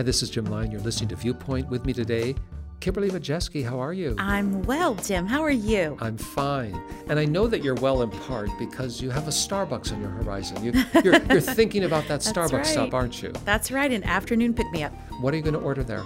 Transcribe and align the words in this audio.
Hi, 0.00 0.02
this 0.02 0.22
is 0.22 0.30
Jim 0.30 0.46
Lyon. 0.46 0.70
You're 0.70 0.80
listening 0.80 1.10
to 1.10 1.16
Viewpoint 1.16 1.68
with 1.68 1.84
me 1.84 1.92
today. 1.92 2.34
Kimberly 2.80 3.10
Majeski, 3.10 3.62
how 3.62 3.78
are 3.78 3.92
you? 3.92 4.16
I'm 4.16 4.62
well, 4.62 4.94
Jim. 4.94 5.26
How 5.26 5.42
are 5.42 5.50
you? 5.50 5.98
I'm 6.00 6.16
fine. 6.16 6.74
And 7.10 7.18
I 7.18 7.26
know 7.26 7.46
that 7.46 7.62
you're 7.62 7.74
well 7.74 8.00
in 8.00 8.08
part 8.08 8.48
because 8.58 9.02
you 9.02 9.10
have 9.10 9.28
a 9.28 9.30
Starbucks 9.30 9.92
on 9.92 10.00
your 10.00 10.08
horizon. 10.08 10.64
You, 10.64 10.72
are 10.72 11.00
you're, 11.04 11.22
you're 11.24 11.40
thinking 11.42 11.84
about 11.84 12.08
that 12.08 12.20
Starbucks 12.20 12.52
right. 12.52 12.66
stop, 12.66 12.94
aren't 12.94 13.22
you? 13.22 13.30
That's 13.44 13.70
right, 13.70 13.92
an 13.92 14.02
afternoon 14.04 14.54
pick 14.54 14.72
me 14.72 14.84
up. 14.84 14.94
What 15.20 15.34
are 15.34 15.36
you 15.36 15.42
going 15.42 15.52
to 15.52 15.60
order 15.60 15.84
there? 15.84 16.04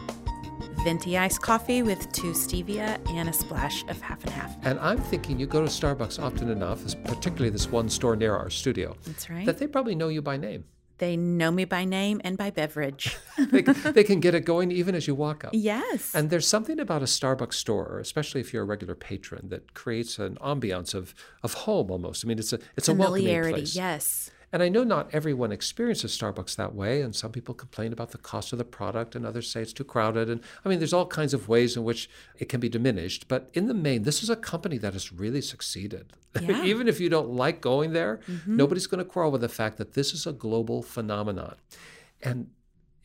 Venti 0.83 1.17
iced 1.17 1.41
coffee 1.41 1.85
with 1.85 2.11
two 2.11 2.33
stevia 2.33 2.99
and 3.11 3.29
a 3.29 3.33
splash 3.33 3.85
of 3.87 4.01
half 4.01 4.25
and 4.25 4.33
half. 4.33 4.57
And 4.67 4.81
I'm 4.81 4.99
thinking 4.99 5.39
you 5.39 5.47
go 5.47 5.61
to 5.61 5.69
Starbucks 5.69 6.21
often 6.21 6.51
enough, 6.51 6.83
particularly 7.05 7.51
this 7.51 7.71
one 7.71 7.89
store 7.89 8.17
near 8.17 8.35
our 8.35 8.51
studio. 8.51 8.97
That's 9.05 9.31
right. 9.31 9.47
That 9.47 9.59
they 9.59 9.69
probably 9.69 9.95
know 9.95 10.09
you 10.09 10.21
by 10.21 10.37
name. 10.37 10.65
They 10.99 11.17
know 11.17 11.51
me 11.51 11.65
by 11.65 11.85
name 11.85 12.21
and 12.25 12.39
by 12.39 12.51
beverage. 12.51 13.17
they, 13.39 13.63
they, 13.63 14.05
can 14.05 14.21
get 14.21 14.35
it 14.35 14.45
going 14.45 14.71
even 14.71 14.95
as 14.95 15.09
you 15.09 15.15
walk 15.15 15.45
up. 15.45 15.51
Yes. 15.53 16.15
And 16.15 16.31
there's 16.31 16.47
something 16.47 16.79
about 16.79 17.03
a 17.03 17.07
Starbucks 17.07 17.55
store, 17.55 17.99
especially 17.99 18.41
if 18.41 18.53
you're 18.53 18.63
a 18.63 18.67
regular 18.67 18.95
patron, 18.95 19.49
that 19.49 19.75
creates 19.75 20.21
an 20.21 20.37
ambiance 20.37 20.95
of, 20.95 21.15
of 21.43 21.55
home 21.55 21.91
almost. 21.91 22.25
I 22.25 22.29
mean, 22.29 22.39
it's 22.39 22.53
a 22.53 22.61
it's 22.77 22.89
a 22.89 22.95
welcoming 22.95 23.51
place. 23.51 23.75
Yes. 23.75 24.31
And 24.55 24.63
I 24.63 24.69
know 24.69 24.85
not 24.85 25.13
everyone 25.13 25.51
experiences 25.51 26.17
Starbucks 26.17 26.55
that 26.55 26.77
way, 26.77 27.03
and 27.03 27.13
some 27.13 27.33
people 27.33 27.57
complain 27.57 27.93
about 27.93 28.13
the 28.13 28.19
cost 28.19 28.53
of 28.53 28.59
the 28.59 28.65
product, 28.65 29.17
and 29.17 29.27
others 29.27 29.51
say 29.51 29.61
it's 29.61 29.73
too 29.73 29.83
crowded. 29.83 30.31
And 30.31 30.41
I 30.65 30.69
mean, 30.69 30.79
there's 30.79 30.93
all 30.93 31.07
kinds 31.07 31.35
of 31.35 31.49
ways 31.49 31.77
in 31.77 31.83
which 31.83 32.09
it 32.39 32.49
can 32.49 32.61
be 32.61 32.69
diminished. 32.69 33.27
But 33.27 33.51
in 33.53 33.67
the 33.67 33.75
main, 33.75 34.05
this 34.05 34.23
is 34.23 34.31
a 34.31 34.37
company 34.37 34.79
that 34.79 34.93
has 34.93 35.13
really 35.13 35.41
succeeded. 35.41 36.13
Yeah. 36.41 36.65
Even 36.65 36.89
if 36.89 36.99
you 37.01 37.09
don't 37.09 37.31
like 37.31 37.61
going 37.61 37.93
there, 37.93 38.21
mm-hmm. 38.29 38.57
nobody's 38.57 38.89
going 38.89 38.99
to 38.99 39.05
quarrel 39.05 39.31
with 39.31 39.41
the 39.41 39.49
fact 39.49 39.77
that 39.79 39.95
this 39.95 40.13
is 40.13 40.27
a 40.27 40.33
global 40.33 40.83
phenomenon. 40.83 41.55
And 42.23 42.51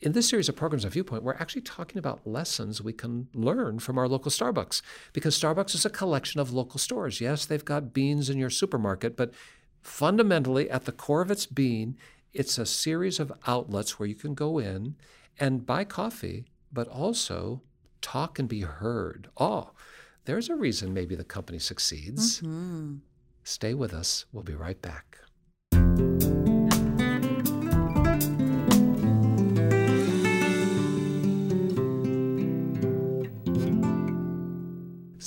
in 0.00 0.12
this 0.12 0.28
series 0.28 0.48
of 0.48 0.56
programs 0.56 0.84
on 0.84 0.90
Viewpoint, 0.90 1.22
we're 1.22 1.34
actually 1.34 1.62
talking 1.62 1.98
about 1.98 2.26
lessons 2.26 2.82
we 2.82 2.92
can 2.92 3.28
learn 3.34 3.78
from 3.78 3.98
our 3.98 4.08
local 4.08 4.32
Starbucks 4.32 4.82
because 5.12 5.38
Starbucks 5.38 5.74
is 5.76 5.84
a 5.84 5.90
collection 5.90 6.40
of 6.40 6.52
local 6.52 6.78
stores. 6.78 7.20
Yes, 7.20 7.46
they've 7.46 7.64
got 7.64 7.92
beans 7.92 8.30
in 8.30 8.38
your 8.38 8.50
supermarket, 8.50 9.16
but 9.16 9.32
fundamentally, 9.82 10.70
at 10.70 10.84
the 10.84 10.92
core 10.92 11.22
of 11.22 11.30
its 11.30 11.46
being, 11.46 11.96
it's 12.32 12.58
a 12.58 12.66
series 12.66 13.18
of 13.18 13.32
outlets 13.46 13.98
where 13.98 14.08
you 14.08 14.14
can 14.14 14.34
go 14.34 14.58
in 14.58 14.96
and 15.38 15.66
buy 15.66 15.84
coffee, 15.84 16.44
but 16.72 16.88
also 16.88 17.62
talk 18.00 18.38
and 18.38 18.48
be 18.48 18.60
heard. 18.60 19.28
Oh, 19.36 19.70
there's 20.24 20.48
a 20.48 20.54
reason 20.54 20.94
maybe 20.94 21.14
the 21.14 21.24
company 21.24 21.58
succeeds. 21.58 22.40
Mm-hmm. 22.40 22.96
Stay 23.42 23.74
with 23.74 23.92
us. 23.92 24.26
We'll 24.32 24.44
be 24.44 24.54
right 24.54 24.80
back. 24.80 25.18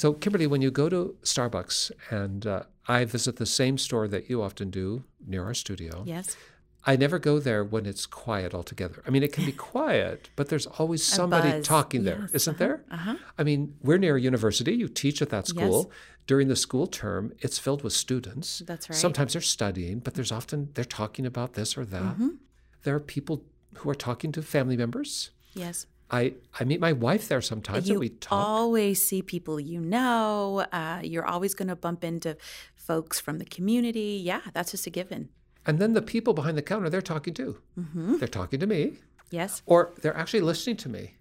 So, 0.03 0.11
Kimberly, 0.11 0.47
when 0.47 0.61
you 0.61 0.69
go 0.69 0.89
to 0.89 1.15
Starbucks, 1.23 1.89
and 2.09 2.45
uh, 2.45 2.63
I 2.89 3.05
visit 3.05 3.37
the 3.37 3.45
same 3.45 3.77
store 3.77 4.05
that 4.09 4.29
you 4.29 4.41
often 4.41 4.69
do 4.69 5.05
near 5.25 5.45
our 5.45 5.53
studio. 5.53 6.03
Yes. 6.05 6.35
I 6.85 6.97
never 6.97 7.19
go 7.19 7.39
there 7.39 7.63
when 7.63 7.85
it's 7.85 8.05
quiet 8.05 8.53
altogether. 8.53 9.01
I 9.07 9.11
mean, 9.11 9.23
it 9.23 9.31
can 9.31 9.45
be 9.45 9.51
quiet, 9.73 10.29
but 10.35 10.49
there's 10.49 10.65
always 10.65 11.05
somebody 11.05 11.61
talking 11.61 12.03
there, 12.03 12.27
yes. 12.33 12.47
not 12.47 12.55
uh-huh. 12.55 12.59
there? 12.59 12.83
Uh-huh. 12.91 13.15
I 13.37 13.43
mean, 13.43 13.77
we're 13.81 13.97
near 13.97 14.17
a 14.17 14.21
university. 14.21 14.73
You 14.73 14.89
teach 14.89 15.21
at 15.21 15.29
that 15.29 15.47
school. 15.47 15.85
Yes. 15.87 15.97
During 16.27 16.49
the 16.49 16.57
school 16.57 16.87
term, 16.87 17.31
it's 17.39 17.57
filled 17.57 17.81
with 17.81 17.93
students. 17.93 18.61
That's 18.67 18.89
right. 18.89 18.99
Sometimes 18.99 19.31
they're 19.31 19.41
studying, 19.41 19.99
but 19.99 20.15
there's 20.15 20.33
often 20.33 20.67
they're 20.73 20.83
talking 20.83 21.25
about 21.25 21.53
this 21.53 21.77
or 21.77 21.85
that. 21.85 22.03
Mm-hmm. 22.03 22.29
There 22.83 22.93
are 22.93 22.99
people 22.99 23.45
who 23.75 23.89
are 23.89 23.95
talking 23.95 24.33
to 24.33 24.41
family 24.41 24.75
members. 24.75 25.29
Yes. 25.53 25.85
I, 26.11 26.33
I 26.59 26.63
meet 26.63 26.79
my 26.79 26.93
wife 26.93 27.27
there 27.27 27.41
sometimes 27.41 27.87
you 27.87 27.95
and 27.95 27.99
we 27.99 28.09
talk. 28.09 28.47
always 28.47 29.03
see 29.03 29.21
people 29.21 29.59
you 29.59 29.79
know. 29.79 30.65
Uh, 30.71 30.99
you're 31.03 31.25
always 31.25 31.53
going 31.53 31.69
to 31.69 31.75
bump 31.75 32.03
into 32.03 32.37
folks 32.75 33.19
from 33.19 33.39
the 33.39 33.45
community. 33.45 34.21
Yeah, 34.23 34.41
that's 34.53 34.71
just 34.71 34.85
a 34.85 34.89
given. 34.89 35.29
And 35.65 35.79
then 35.79 35.93
the 35.93 36.01
people 36.01 36.33
behind 36.33 36.57
the 36.57 36.61
counter, 36.61 36.89
they're 36.89 37.01
talking 37.01 37.33
too. 37.33 37.57
Mm-hmm. 37.79 38.17
They're 38.17 38.27
talking 38.27 38.59
to 38.59 38.67
me. 38.67 38.93
Yes. 39.31 39.61
Or 39.65 39.93
they're 40.01 40.15
actually 40.15 40.41
listening 40.41 40.77
to 40.77 40.89
me. 40.89 41.15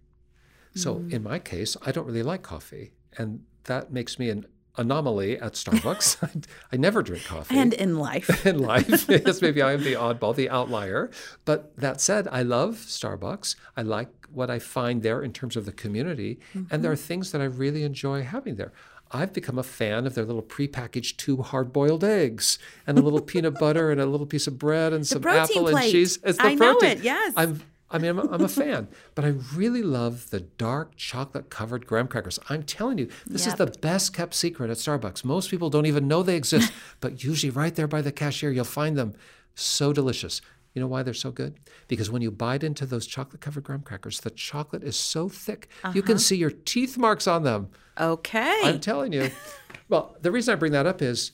So 0.74 0.96
mm. 0.96 1.12
in 1.12 1.22
my 1.22 1.38
case, 1.38 1.76
I 1.84 1.92
don't 1.92 2.06
really 2.06 2.22
like 2.22 2.42
coffee. 2.42 2.92
And 3.16 3.44
that 3.64 3.92
makes 3.92 4.18
me 4.18 4.30
an 4.30 4.46
anomaly 4.76 5.38
at 5.38 5.52
Starbucks. 5.52 6.16
I, 6.22 6.40
I, 6.72 6.76
never 6.76 7.02
drink 7.02 7.24
coffee. 7.24 7.56
And 7.56 7.72
in 7.72 7.98
life. 7.98 8.46
in 8.46 8.58
life. 8.58 9.08
yes, 9.08 9.42
maybe 9.42 9.62
I 9.62 9.72
am 9.72 9.84
the 9.84 9.94
oddball, 9.94 10.34
the 10.34 10.50
outlier. 10.50 11.10
But 11.44 11.76
that 11.76 12.00
said, 12.00 12.28
I 12.28 12.42
love 12.42 12.76
Starbucks. 12.76 13.56
I 13.76 13.82
like 13.82 14.21
what 14.34 14.50
I 14.50 14.58
find 14.58 15.02
there 15.02 15.22
in 15.22 15.32
terms 15.32 15.56
of 15.56 15.64
the 15.64 15.72
community. 15.72 16.38
Mm-hmm. 16.54 16.74
And 16.74 16.84
there 16.84 16.92
are 16.92 16.96
things 16.96 17.32
that 17.32 17.40
I 17.40 17.44
really 17.44 17.82
enjoy 17.82 18.22
having 18.22 18.56
there. 18.56 18.72
I've 19.10 19.32
become 19.32 19.58
a 19.58 19.62
fan 19.62 20.06
of 20.06 20.14
their 20.14 20.24
little 20.24 20.42
prepackaged 20.42 21.18
two 21.18 21.42
hard-boiled 21.42 22.02
eggs 22.02 22.58
and 22.86 22.98
a 22.98 23.02
little 23.02 23.20
peanut 23.20 23.58
butter 23.58 23.90
and 23.90 24.00
a 24.00 24.06
little 24.06 24.26
piece 24.26 24.46
of 24.46 24.58
bread 24.58 24.92
and 24.94 25.02
the 25.02 25.06
some 25.06 25.26
apple 25.26 25.64
plate. 25.64 25.84
and 25.84 25.92
cheese. 25.92 26.18
It's 26.24 26.38
the 26.38 26.46
I 26.46 26.56
protein. 26.56 26.88
know 26.88 26.94
it. 26.94 27.02
Yes. 27.02 27.34
I'm 27.36 27.60
I 27.92 27.98
mean, 27.98 28.10
I'm 28.10 28.18
a, 28.18 28.32
I'm 28.32 28.40
a 28.42 28.48
fan, 28.48 28.88
but 29.14 29.24
I 29.24 29.34
really 29.54 29.82
love 29.82 30.30
the 30.30 30.40
dark 30.40 30.96
chocolate 30.96 31.50
covered 31.50 31.86
graham 31.86 32.08
crackers. 32.08 32.38
I'm 32.48 32.62
telling 32.62 32.96
you, 32.96 33.08
this 33.26 33.44
yep. 33.44 33.52
is 33.52 33.58
the 33.58 33.78
best 33.80 34.14
kept 34.14 34.32
secret 34.32 34.70
at 34.70 34.78
Starbucks. 34.78 35.24
Most 35.24 35.50
people 35.50 35.68
don't 35.68 35.84
even 35.84 36.08
know 36.08 36.22
they 36.22 36.36
exist, 36.36 36.72
but 37.00 37.22
usually 37.22 37.50
right 37.50 37.74
there 37.74 37.86
by 37.86 38.00
the 38.00 38.10
cashier, 38.10 38.50
you'll 38.50 38.64
find 38.64 38.96
them. 38.96 39.12
So 39.54 39.92
delicious. 39.92 40.40
You 40.74 40.80
know 40.80 40.86
why 40.88 41.02
they're 41.02 41.14
so 41.14 41.30
good? 41.30 41.58
Because 41.88 42.10
when 42.10 42.22
you 42.22 42.30
bite 42.30 42.64
into 42.64 42.86
those 42.86 43.06
chocolate 43.06 43.40
covered 43.40 43.64
graham 43.64 43.82
crackers, 43.82 44.20
the 44.20 44.30
chocolate 44.30 44.82
is 44.82 44.96
so 44.96 45.28
thick, 45.28 45.68
uh-huh. 45.84 45.92
you 45.94 46.02
can 46.02 46.18
see 46.18 46.36
your 46.36 46.50
teeth 46.50 46.96
marks 46.96 47.26
on 47.26 47.42
them. 47.42 47.70
Okay. 48.00 48.60
I'm 48.64 48.80
telling 48.80 49.12
you. 49.12 49.30
well, 49.88 50.16
the 50.22 50.30
reason 50.30 50.52
I 50.52 50.56
bring 50.56 50.72
that 50.72 50.86
up 50.86 51.02
is 51.02 51.32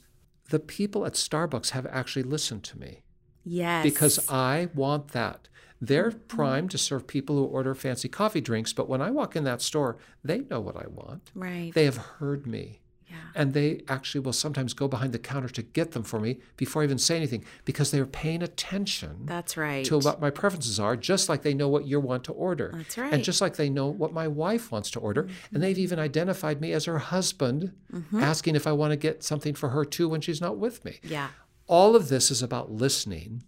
the 0.51 0.59
people 0.59 1.07
at 1.07 1.13
Starbucks 1.13 1.71
have 1.71 1.87
actually 1.87 2.25
listened 2.25 2.65
to 2.65 2.79
me. 2.79 3.03
Yes. 3.45 3.83
Because 3.85 4.29
I 4.29 4.69
want 4.75 5.09
that. 5.09 5.49
They're 5.81 6.11
primed 6.11 6.73
to 6.73 6.79
serve 6.79 7.07
people 7.07 7.37
who 7.37 7.45
order 7.45 7.75
fancy 7.75 8.09
coffee 8.09 8.41
drinks, 8.41 8.73
but 8.73 8.89
when 8.89 9.01
I 9.01 9.11
walk 9.11 9.37
in 9.37 9.45
that 9.45 9.63
store, 9.63 9.97
they 10.25 10.41
know 10.41 10.61
what 10.61 10.77
I 10.77 10.89
want. 10.89 11.31
Right. 11.35 11.73
They 11.73 11.85
have 11.85 11.97
heard 11.97 12.47
me. 12.47 12.81
Yeah. 13.09 13.17
And 13.35 13.55
they 13.55 13.83
actually 13.89 14.21
will 14.21 14.33
sometimes 14.33 14.75
go 14.75 14.89
behind 14.89 15.13
the 15.13 15.19
counter 15.19 15.49
to 15.49 15.63
get 15.63 15.93
them 15.93 16.03
for 16.03 16.21
me 16.21 16.39
before 16.57 16.83
I 16.83 16.85
even 16.85 16.99
say 16.99 17.17
anything 17.17 17.45
because 17.65 17.91
they're 17.91 18.07
paying 18.07 18.43
attention. 18.43 19.25
That's 19.25 19.57
right. 19.57 19.85
To 19.87 19.99
what 19.99 20.21
my 20.21 20.31
preferences 20.31 20.79
are, 20.79 20.97
just 20.97 21.29
like 21.29 21.43
they 21.43 21.55
know 21.55 21.69
what 21.69 21.87
you 21.87 22.01
want 22.01 22.25
to 22.25 22.33
order. 22.33 22.73
That's 22.75 22.99
right. 22.99 23.13
And 23.13 23.25
just 23.25 23.41
like 23.41 23.57
they 23.57 23.71
know 23.71 23.87
what 23.87 24.13
my 24.13 24.29
wife 24.29 24.71
wants 24.71 24.91
to 24.93 25.01
order. 25.01 25.25
Mm-hmm. 25.25 25.55
And 25.55 25.63
they've 25.63 25.79
even 25.79 25.99
identified 25.99 26.61
me 26.61 26.73
as 26.73 26.85
her 26.85 26.99
husband, 26.99 27.73
mm-hmm. 27.93 28.21
asking 28.21 28.57
if 28.57 28.67
I 28.67 28.73
want 28.73 28.93
to 28.93 28.97
get 28.97 29.23
something 29.23 29.55
for 29.55 29.71
her 29.71 29.85
too 29.85 30.09
when 30.09 30.21
she's 30.21 30.41
not 30.41 30.59
with 30.59 30.85
me. 30.85 30.99
Yeah. 31.03 31.29
All 31.67 31.97
of 31.97 32.09
this 32.09 32.31
is 32.31 32.43
about 32.43 32.71
listening 32.71 33.43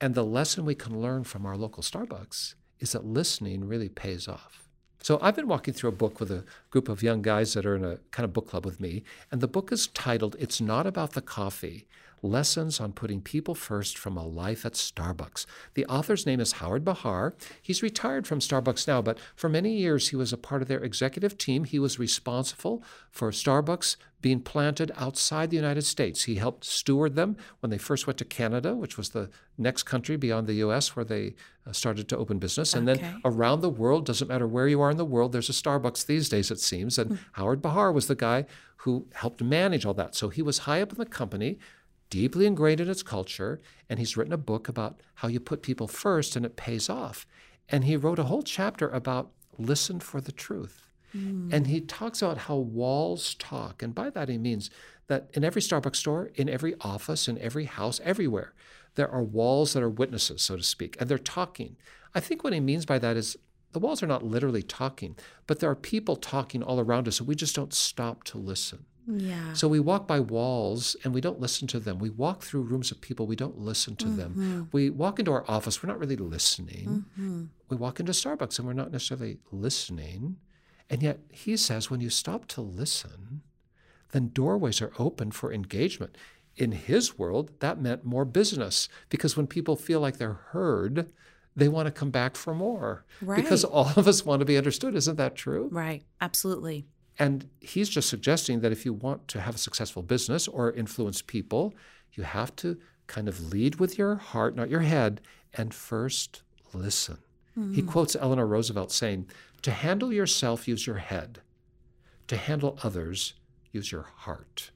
and 0.00 0.14
the 0.14 0.24
lesson 0.24 0.64
we 0.64 0.74
can 0.74 1.00
learn 1.00 1.24
from 1.24 1.46
our 1.46 1.56
local 1.56 1.82
Starbucks 1.82 2.54
is 2.80 2.92
that 2.92 3.04
listening 3.04 3.66
really 3.66 3.88
pays 3.88 4.28
off. 4.28 4.68
So 5.02 5.18
I've 5.22 5.36
been 5.36 5.48
walking 5.48 5.72
through 5.72 5.90
a 5.90 5.92
book 5.92 6.20
with 6.20 6.30
a 6.30 6.44
group 6.76 6.90
of 6.90 7.02
young 7.02 7.22
guys 7.22 7.54
that 7.54 7.64
are 7.64 7.74
in 7.74 7.86
a 7.86 7.96
kind 8.10 8.24
of 8.24 8.34
book 8.34 8.50
club 8.50 8.66
with 8.66 8.78
me, 8.78 9.02
and 9.32 9.40
the 9.40 9.48
book 9.48 9.72
is 9.72 9.86
titled 9.86 10.36
It's 10.38 10.60
Not 10.60 10.86
About 10.86 11.12
the 11.12 11.22
Coffee 11.22 11.88
Lessons 12.22 12.80
on 12.80 12.92
Putting 12.92 13.22
People 13.22 13.54
First 13.54 13.96
from 13.96 14.14
a 14.18 14.26
Life 14.26 14.66
at 14.66 14.74
Starbucks. 14.74 15.46
The 15.72 15.86
author's 15.86 16.26
name 16.26 16.38
is 16.38 16.52
Howard 16.52 16.84
Behar. 16.84 17.34
He's 17.62 17.82
retired 17.82 18.26
from 18.26 18.40
Starbucks 18.40 18.86
now, 18.86 19.00
but 19.00 19.18
for 19.34 19.48
many 19.48 19.72
years 19.72 20.10
he 20.10 20.16
was 20.16 20.34
a 20.34 20.36
part 20.36 20.60
of 20.60 20.68
their 20.68 20.84
executive 20.84 21.38
team. 21.38 21.64
He 21.64 21.78
was 21.78 21.98
responsible 21.98 22.82
for 23.10 23.30
Starbucks 23.30 23.96
being 24.22 24.40
planted 24.40 24.90
outside 24.96 25.50
the 25.50 25.56
United 25.56 25.82
States. 25.82 26.24
He 26.24 26.36
helped 26.36 26.64
steward 26.64 27.14
them 27.14 27.36
when 27.60 27.70
they 27.70 27.78
first 27.78 28.06
went 28.06 28.18
to 28.18 28.24
Canada, 28.24 28.74
which 28.74 28.96
was 28.96 29.10
the 29.10 29.30
next 29.58 29.84
country 29.84 30.16
beyond 30.16 30.46
the 30.46 30.54
US 30.54 30.96
where 30.96 31.04
they 31.04 31.34
uh, 31.66 31.72
started 31.72 32.08
to 32.08 32.16
open 32.16 32.38
business. 32.38 32.74
And 32.74 32.88
okay. 32.88 33.02
then 33.02 33.20
around 33.24 33.60
the 33.60 33.70
world, 33.70 34.06
doesn't 34.06 34.26
matter 34.26 34.48
where 34.48 34.68
you 34.68 34.80
are 34.80 34.90
in 34.90 34.96
the 34.96 35.04
world, 35.04 35.32
there's 35.32 35.50
a 35.50 35.52
Starbucks 35.52 36.06
these 36.06 36.28
days, 36.28 36.50
seems. 36.66 36.98
And 36.98 37.18
Howard 37.32 37.62
Behar 37.62 37.92
was 37.92 38.06
the 38.06 38.14
guy 38.14 38.46
who 38.78 39.06
helped 39.14 39.42
manage 39.42 39.86
all 39.86 39.94
that. 39.94 40.14
So 40.14 40.28
he 40.28 40.42
was 40.42 40.58
high 40.58 40.82
up 40.82 40.92
in 40.92 40.98
the 40.98 41.06
company 41.06 41.58
deeply 42.10 42.46
ingrained 42.46 42.80
in 42.80 42.88
its 42.88 43.02
culture, 43.02 43.60
and 43.88 43.98
he's 43.98 44.16
written 44.16 44.32
a 44.32 44.38
book 44.38 44.68
about 44.68 45.00
how 45.16 45.28
you 45.28 45.40
put 45.40 45.62
people 45.62 45.88
first 45.88 46.36
and 46.36 46.46
it 46.46 46.56
pays 46.56 46.88
off. 46.88 47.26
And 47.68 47.84
he 47.84 47.96
wrote 47.96 48.18
a 48.18 48.24
whole 48.24 48.42
chapter 48.42 48.88
about 48.88 49.32
listen 49.58 50.00
for 50.00 50.20
the 50.20 50.32
truth. 50.32 50.88
Mm. 51.14 51.52
And 51.52 51.66
he 51.66 51.80
talks 51.80 52.22
about 52.22 52.38
how 52.38 52.56
walls 52.56 53.34
talk. 53.34 53.82
And 53.82 53.94
by 53.94 54.10
that, 54.10 54.28
he 54.28 54.38
means 54.38 54.70
that 55.08 55.30
in 55.34 55.44
every 55.44 55.62
Starbucks 55.62 55.96
store, 55.96 56.30
in 56.34 56.48
every 56.48 56.74
office, 56.80 57.28
in 57.28 57.38
every 57.38 57.64
house, 57.64 58.00
everywhere, 58.04 58.52
there 58.94 59.10
are 59.10 59.22
walls 59.22 59.72
that 59.72 59.82
are 59.82 59.90
witnesses, 59.90 60.42
so 60.42 60.56
to 60.56 60.62
speak, 60.62 60.96
and 60.98 61.08
they're 61.08 61.18
talking. 61.18 61.76
I 62.14 62.20
think 62.20 62.42
what 62.42 62.52
he 62.52 62.60
means 62.60 62.86
by 62.86 62.98
that 62.98 63.16
is 63.16 63.36
the 63.76 63.80
walls 63.86 64.02
are 64.02 64.06
not 64.06 64.22
literally 64.22 64.62
talking, 64.62 65.16
but 65.46 65.60
there 65.60 65.68
are 65.70 65.74
people 65.74 66.16
talking 66.16 66.62
all 66.62 66.80
around 66.80 67.06
us, 67.06 67.18
and 67.20 67.28
we 67.28 67.34
just 67.34 67.54
don't 67.54 67.74
stop 67.74 68.24
to 68.24 68.38
listen. 68.38 68.86
Yeah. 69.06 69.52
So 69.52 69.68
we 69.68 69.80
walk 69.80 70.08
by 70.08 70.18
walls 70.18 70.96
and 71.04 71.12
we 71.12 71.20
don't 71.20 71.38
listen 71.38 71.68
to 71.68 71.78
them. 71.78 71.98
We 71.98 72.08
walk 72.08 72.42
through 72.42 72.62
rooms 72.62 72.90
of 72.90 73.02
people, 73.02 73.26
we 73.26 73.36
don't 73.36 73.58
listen 73.58 73.96
to 73.96 74.06
Mm-hmm. 74.06 74.16
them. 74.16 74.68
We 74.72 74.88
walk 74.88 75.18
into 75.18 75.30
our 75.30 75.44
office, 75.46 75.82
we're 75.82 75.88
not 75.90 75.98
really 76.00 76.16
listening. 76.16 77.04
We 77.68 77.76
walk 77.76 78.00
into 78.00 78.12
Starbucks 78.12 78.58
and 78.58 78.66
we're 78.66 78.72
not 78.72 78.90
necessarily 78.92 79.38
listening. 79.52 80.38
And 80.88 81.02
yet 81.02 81.18
he 81.30 81.56
says 81.58 81.90
when 81.90 82.00
you 82.00 82.08
stop 82.10 82.46
to 82.48 82.62
listen, 82.62 83.42
then 84.12 84.28
doorways 84.32 84.80
are 84.80 84.92
open 84.98 85.30
for 85.32 85.52
engagement. 85.52 86.16
In 86.56 86.72
his 86.72 87.18
world, 87.18 87.50
that 87.60 87.78
meant 87.80 88.04
more 88.06 88.24
business 88.24 88.88
because 89.10 89.36
when 89.36 89.46
people 89.46 89.76
feel 89.76 90.00
like 90.00 90.16
they're 90.16 90.40
heard, 90.52 91.12
they 91.56 91.68
want 91.68 91.86
to 91.86 91.92
come 91.92 92.10
back 92.10 92.36
for 92.36 92.54
more. 92.54 93.04
right. 93.22 93.42
Because 93.42 93.64
all 93.64 93.90
of 93.96 94.06
us 94.06 94.24
want 94.24 94.40
to 94.40 94.46
be 94.46 94.58
understood. 94.58 94.94
Isn't 94.94 95.16
that 95.16 95.34
true? 95.34 95.68
Right. 95.72 96.04
Absolutely. 96.20 96.86
And 97.18 97.48
he's 97.60 97.88
just 97.88 98.10
suggesting 98.10 98.60
that 98.60 98.72
if 98.72 98.84
you 98.84 98.92
want 98.92 99.26
to 99.28 99.40
have 99.40 99.54
a 99.54 99.58
successful 99.58 100.02
business 100.02 100.46
or 100.46 100.72
influence 100.72 101.22
people, 101.22 101.74
you 102.12 102.24
have 102.24 102.54
to 102.56 102.78
kind 103.06 103.26
of 103.26 103.52
lead 103.52 103.76
with 103.76 103.96
your 103.96 104.16
heart, 104.16 104.54
not 104.54 104.68
your 104.68 104.80
head, 104.80 105.22
and 105.54 105.72
first 105.72 106.42
listen. 106.74 107.18
He 107.54 107.80
hmm. 107.80 107.88
quotes 107.88 108.14
Eleanor 108.14 108.46
Roosevelt 108.46 108.92
saying, 108.92 109.30
To 109.62 109.70
handle 109.70 110.12
yourself, 110.12 110.68
use 110.68 110.86
your 110.86 110.98
head. 110.98 111.40
To 112.28 112.36
handle 112.36 112.78
others, 112.82 113.32
use 113.72 113.90
your 113.90 114.02
heart. 114.02 114.72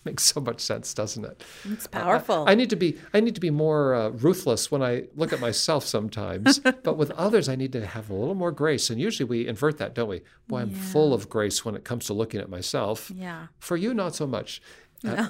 Makes 0.04 0.24
so 0.24 0.40
much 0.40 0.60
sense, 0.60 0.94
doesn't 0.94 1.24
it? 1.24 1.44
It's 1.64 1.86
powerful. 1.86 2.44
I 2.48 2.54
need 2.54 2.70
to 2.70 2.76
be 2.76 2.98
I 3.12 3.20
need 3.20 3.34
to 3.34 3.40
be 3.40 3.50
more 3.50 3.94
uh, 3.94 4.08
ruthless 4.08 4.70
when 4.70 4.82
I 4.82 5.04
look 5.14 5.32
at 5.32 5.40
myself 5.40 5.84
sometimes, 5.84 6.58
but 6.82 6.96
with 6.96 7.10
others 7.12 7.48
I 7.48 7.56
need 7.56 7.72
to 7.72 7.84
have 7.86 8.08
a 8.08 8.14
little 8.14 8.34
more 8.34 8.50
grace. 8.52 8.88
And 8.88 8.98
usually 9.00 9.28
we 9.28 9.46
invert 9.46 9.76
that, 9.78 9.94
don't 9.94 10.08
we? 10.08 10.22
Boy, 10.48 10.60
I'm 10.60 10.70
full 10.70 11.12
of 11.12 11.28
grace 11.28 11.64
when 11.64 11.74
it 11.74 11.84
comes 11.84 12.06
to 12.06 12.14
looking 12.14 12.40
at 12.40 12.48
myself. 12.48 13.10
yeah. 13.14 13.48
For 13.58 13.76
you, 13.76 13.92
not 13.94 14.14
so 14.14 14.26
much. 14.26 14.62
Uh, 15.02 15.28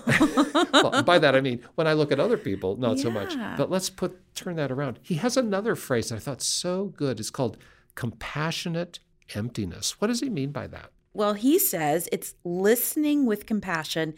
well, 0.72 1.02
by 1.04 1.16
that 1.20 1.36
I 1.36 1.40
mean 1.40 1.60
when 1.76 1.86
I 1.86 1.92
look 1.92 2.10
at 2.10 2.18
other 2.18 2.36
people, 2.36 2.76
not 2.76 2.98
so 2.98 3.08
much. 3.08 3.36
Yeah. 3.36 3.54
But 3.56 3.70
let's 3.70 3.88
put 3.88 4.18
turn 4.34 4.56
that 4.56 4.72
around. 4.72 4.98
He 5.00 5.14
has 5.16 5.36
another 5.36 5.76
phrase 5.76 6.08
that 6.08 6.16
I 6.16 6.18
thought 6.18 6.42
so 6.42 6.86
good. 6.86 7.20
It's 7.20 7.30
called 7.30 7.56
compassionate 7.94 8.98
emptiness. 9.34 10.00
What 10.00 10.08
does 10.08 10.18
he 10.20 10.28
mean 10.28 10.50
by 10.50 10.66
that? 10.68 10.90
Well, 11.12 11.34
he 11.34 11.58
says 11.58 12.08
it's 12.10 12.34
listening 12.44 13.26
with 13.26 13.46
compassion, 13.46 14.14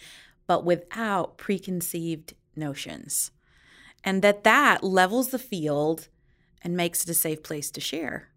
but 0.52 0.66
without 0.66 1.38
preconceived 1.38 2.34
notions. 2.54 3.30
And 4.04 4.20
that 4.20 4.44
that 4.44 4.84
levels 4.84 5.30
the 5.30 5.38
field 5.38 6.08
and 6.60 6.76
makes 6.76 7.04
it 7.04 7.08
a 7.08 7.14
safe 7.14 7.42
place 7.42 7.70
to 7.70 7.80
share. 7.80 8.28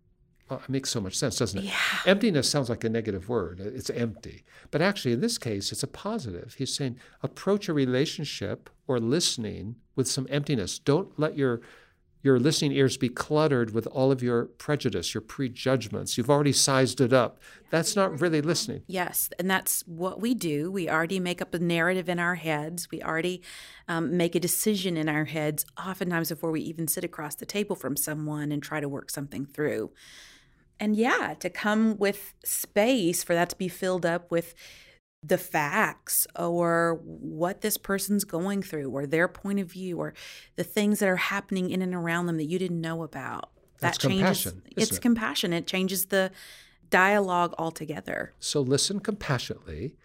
Well, 0.50 0.62
it 0.64 0.70
makes 0.70 0.92
so 0.92 1.02
much 1.02 1.18
sense, 1.18 1.38
doesn't 1.40 1.60
it? 1.60 1.66
Yeah. 1.66 2.00
Emptiness 2.06 2.50
sounds 2.50 2.70
like 2.70 2.86
a 2.86 2.90
negative 2.90 3.28
word. 3.28 3.60
It's 3.60 3.90
empty. 3.90 4.46
But 4.72 4.82
actually, 4.82 5.12
in 5.12 5.20
this 5.20 5.38
case, 5.38 5.74
it's 5.74 5.84
a 5.84 5.88
positive. 5.88 6.56
He's 6.58 6.74
saying 6.74 6.98
approach 7.22 7.68
a 7.68 7.74
relationship 7.74 8.70
or 8.88 8.98
listening 8.98 9.76
with 9.98 10.08
some 10.08 10.26
emptiness. 10.30 10.80
Don't 10.80 11.20
let 11.20 11.38
your 11.38 11.60
your 12.26 12.40
listening 12.40 12.72
ears 12.72 12.98
be 12.98 13.08
cluttered 13.08 13.72
with 13.72 13.86
all 13.88 14.12
of 14.12 14.24
your 14.24 14.46
prejudice, 14.46 15.14
your 15.14 15.22
prejudgments. 15.22 16.18
You've 16.18 16.30
already 16.30 16.52
sized 16.52 17.00
it 17.00 17.14
up. 17.14 17.40
That's 17.70 17.96
not 17.96 18.20
really 18.20 18.42
listening. 18.42 18.82
Yes, 18.88 19.30
and 19.38 19.50
that's 19.50 19.84
what 19.86 20.20
we 20.20 20.34
do. 20.34 20.72
We 20.72 20.90
already 20.90 21.20
make 21.20 21.40
up 21.40 21.54
a 21.54 21.60
narrative 21.60 22.10
in 22.10 22.18
our 22.18 22.34
heads. 22.34 22.90
We 22.90 23.04
already 23.04 23.44
um, 23.88 24.18
make 24.18 24.34
a 24.34 24.40
decision 24.40 24.98
in 24.98 25.08
our 25.08 25.26
heads, 25.26 25.68
oftentimes 25.78 26.30
before 26.30 26.50
we 26.50 26.62
even 26.62 26.88
sit 26.88 27.04
across 27.04 27.36
the 27.36 27.46
table 27.46 27.76
from 27.76 27.96
someone 27.96 28.52
and 28.52 28.64
try 28.64 28.80
to 28.80 28.90
work 28.90 29.12
something 29.12 29.46
through. 29.46 29.92
And 30.80 30.96
yeah, 30.96 31.36
to 31.40 31.50
come 31.50 31.96
with 31.98 32.34
space 32.44 33.24
for 33.24 33.36
that 33.36 33.50
to 33.50 33.56
be 33.56 33.68
filled 33.68 34.06
up 34.06 34.32
with 34.32 34.56
the 35.26 35.38
facts 35.38 36.28
or 36.38 37.00
what 37.04 37.62
this 37.62 37.78
person's 37.78 38.24
going 38.24 38.62
through 38.62 38.90
or 38.90 39.06
their 39.06 39.28
point 39.28 39.60
of 39.60 39.72
view 39.72 39.98
or 39.98 40.14
the 40.56 40.64
things 40.64 41.00
that 41.00 41.10
are 41.10 41.16
happening 41.16 41.70
in 41.70 41.82
and 41.82 41.96
around 41.96 42.28
them 42.28 42.38
that 42.38 42.46
you 42.46 42.60
didn't 42.60 42.82
know 42.82 43.04
about. 43.04 43.50
That's 43.80 43.98
that 43.98 44.10
changes 44.10 44.44
compassion, 44.44 44.62
it's 44.78 44.98
it? 44.98 45.02
compassion. 45.02 45.54
It 45.54 45.68
changes 45.68 46.06
the 46.08 46.32
dialogue 46.90 47.54
altogether. 47.58 48.34
So 48.40 48.62
listen 48.62 49.00
compassionately 49.00 49.96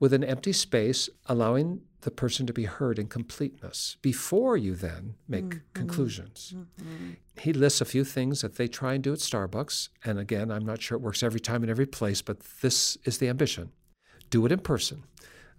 with 0.00 0.12
an 0.12 0.24
empty 0.24 0.52
space, 0.52 1.08
allowing 1.26 1.82
the 2.00 2.10
person 2.10 2.46
to 2.46 2.52
be 2.52 2.64
heard 2.64 2.98
in 2.98 3.06
completeness 3.06 3.96
before 4.02 4.56
you 4.56 4.74
then 4.74 5.14
make 5.28 5.44
mm-hmm. 5.44 5.58
conclusions. 5.72 6.54
Mm-hmm. 6.56 7.10
He 7.38 7.52
lists 7.52 7.80
a 7.80 7.84
few 7.84 8.04
things 8.04 8.40
that 8.40 8.56
they 8.56 8.66
try 8.66 8.94
and 8.94 9.04
do 9.04 9.12
at 9.12 9.20
Starbucks. 9.20 9.90
And 10.04 10.18
again, 10.18 10.50
I'm 10.50 10.66
not 10.66 10.82
sure 10.82 10.96
it 10.96 11.02
works 11.02 11.22
every 11.22 11.38
time 11.38 11.62
in 11.62 11.70
every 11.70 11.86
place, 11.86 12.22
but 12.22 12.40
this 12.60 12.98
is 13.04 13.18
the 13.18 13.28
ambition 13.28 13.70
do 14.32 14.44
it 14.46 14.50
in 14.50 14.58
person. 14.58 15.04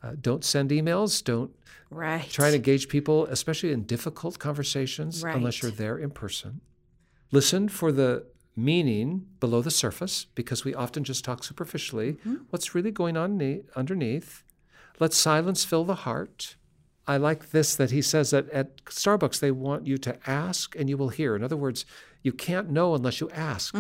Uh, 0.04 0.14
don't 0.20 0.44
send 0.44 0.70
emails. 0.72 1.24
Don't 1.24 1.52
Right. 1.90 2.28
try 2.30 2.48
and 2.48 2.56
engage 2.56 2.90
people, 2.90 3.26
especially 3.28 3.72
in 3.72 3.84
difficult 3.84 4.40
conversations, 4.40 5.24
unless 5.38 5.62
you're 5.62 5.72
there 5.72 5.98
in 5.98 6.10
person. 6.10 6.60
Listen 7.32 7.70
for 7.70 7.92
the 7.92 8.26
meaning 8.56 9.28
below 9.40 9.62
the 9.62 9.72
surface, 9.72 10.26
because 10.36 10.66
we 10.66 10.74
often 10.74 11.04
just 11.04 11.24
talk 11.24 11.44
superficially. 11.44 12.18
What's 12.50 12.76
really 12.76 12.92
going 12.92 13.16
on 13.16 13.38
ne- 13.38 13.62
underneath? 13.76 14.44
Let 15.00 15.14
silence 15.14 15.64
fill 15.64 15.86
the 15.86 15.96
heart. 16.08 16.56
I 17.08 17.18
like 17.18 17.52
this 17.52 17.76
that 17.76 17.92
he 17.92 18.02
says 18.02 18.30
that 18.32 18.50
at 18.50 18.84
Starbucks 18.86 19.40
they 19.40 19.52
want 19.52 19.86
you 19.88 19.98
to 20.00 20.18
ask 20.30 20.76
and 20.76 20.90
you 20.90 20.98
will 20.98 21.10
hear. 21.10 21.36
In 21.36 21.44
other 21.44 21.58
words, 21.58 21.86
you 22.24 22.32
can't 22.32 22.70
know 22.72 22.96
unless 22.96 23.20
you 23.22 23.30
ask. 23.32 23.76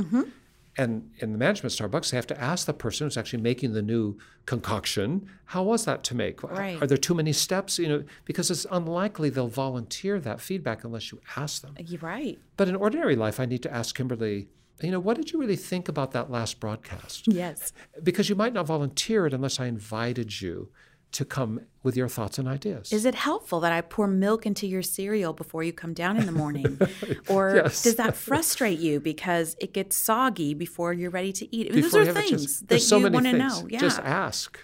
And 0.77 1.11
in 1.19 1.31
the 1.31 1.37
management 1.37 1.73
Starbucks, 1.73 2.09
they 2.09 2.17
have 2.17 2.27
to 2.27 2.41
ask 2.41 2.65
the 2.65 2.73
person 2.73 3.05
who's 3.05 3.17
actually 3.17 3.43
making 3.43 3.73
the 3.73 3.81
new 3.81 4.17
concoction, 4.45 5.29
how 5.45 5.63
was 5.63 5.85
that 5.85 6.03
to 6.05 6.15
make? 6.15 6.41
Right. 6.41 6.81
Are 6.81 6.87
there 6.87 6.97
too 6.97 7.13
many 7.13 7.31
steps? 7.31 7.77
You 7.77 7.87
know, 7.87 8.03
because 8.25 8.49
it's 8.49 8.65
unlikely 8.71 9.29
they'll 9.29 9.47
volunteer 9.47 10.19
that 10.19 10.41
feedback 10.41 10.83
unless 10.83 11.11
you 11.11 11.21
ask 11.35 11.61
them. 11.61 11.75
You're 11.79 12.01
right. 12.01 12.39
But 12.57 12.69
in 12.69 12.75
ordinary 12.75 13.15
life, 13.15 13.39
I 13.39 13.45
need 13.45 13.61
to 13.63 13.73
ask 13.73 13.95
Kimberly, 13.95 14.47
you 14.81 14.89
know, 14.91 14.99
what 14.99 15.15
did 15.15 15.31
you 15.31 15.39
really 15.39 15.55
think 15.55 15.87
about 15.87 16.11
that 16.11 16.31
last 16.31 16.59
broadcast? 16.59 17.27
Yes. 17.27 17.71
Because 18.01 18.27
you 18.27 18.35
might 18.35 18.53
not 18.53 18.65
volunteer 18.65 19.27
it 19.27 19.33
unless 19.33 19.59
I 19.59 19.67
invited 19.67 20.41
you 20.41 20.69
to 21.13 21.23
come 21.23 21.61
with 21.83 21.95
your 21.95 22.07
thoughts 22.07 22.37
and 22.39 22.47
ideas. 22.47 22.91
Is 22.91 23.05
it 23.05 23.15
helpful 23.15 23.59
that 23.61 23.71
I 23.71 23.81
pour 23.81 24.07
milk 24.07 24.45
into 24.45 24.67
your 24.67 24.81
cereal 24.81 25.31
before 25.31 25.63
you 25.63 25.71
come 25.71 25.93
down 25.93 26.17
in 26.17 26.25
the 26.25 26.31
morning? 26.31 26.79
or 27.29 27.55
Yes. 27.55 27.83
does 27.83 27.95
that 27.95 28.15
frustrate 28.15 28.79
you 28.79 28.99
because 28.99 29.55
it 29.59 29.73
gets 29.73 29.95
soggy 29.95 30.53
before 30.53 30.91
you're 30.91 31.11
ready 31.11 31.31
to 31.33 31.55
eat? 31.55 31.71
Before 31.71 32.03
Those 32.03 32.07
are 32.07 32.13
things 32.13 32.61
that 32.61 32.81
so 32.81 32.97
you 32.97 33.09
want 33.09 33.25
to 33.27 33.33
know. 33.33 33.67
Yeah. 33.69 33.79
Just 33.79 33.99
ask. 33.99 34.59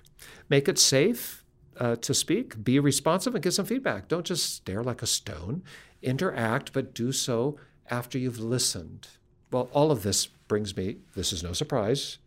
Make 0.50 0.68
it 0.68 0.80
safe 0.80 1.46
uh, 1.78 1.96
to 1.98 2.13
speak. 2.13 2.63
Be 2.63 2.80
responsive 2.80 3.36
and 3.36 3.44
give 3.44 3.54
some 3.54 3.66
feedback. 3.66 4.07
Don't 4.07 4.25
just 4.25 4.56
stare 4.56 4.84
like 4.84 5.02
a 5.02 5.07
stone. 5.07 5.63
Interact, 6.02 6.74
but 6.74 6.95
do 6.95 7.12
so 7.12 7.57
after 7.92 8.18
you've 8.18 8.40
listened. 8.40 9.07
Well, 9.52 9.69
all 9.71 9.92
of 9.92 10.02
this 10.04 10.28
brings 10.28 10.76
me, 10.76 10.97
this 11.16 11.31
is 11.31 11.44
no 11.44 11.54
surprise, 11.54 12.18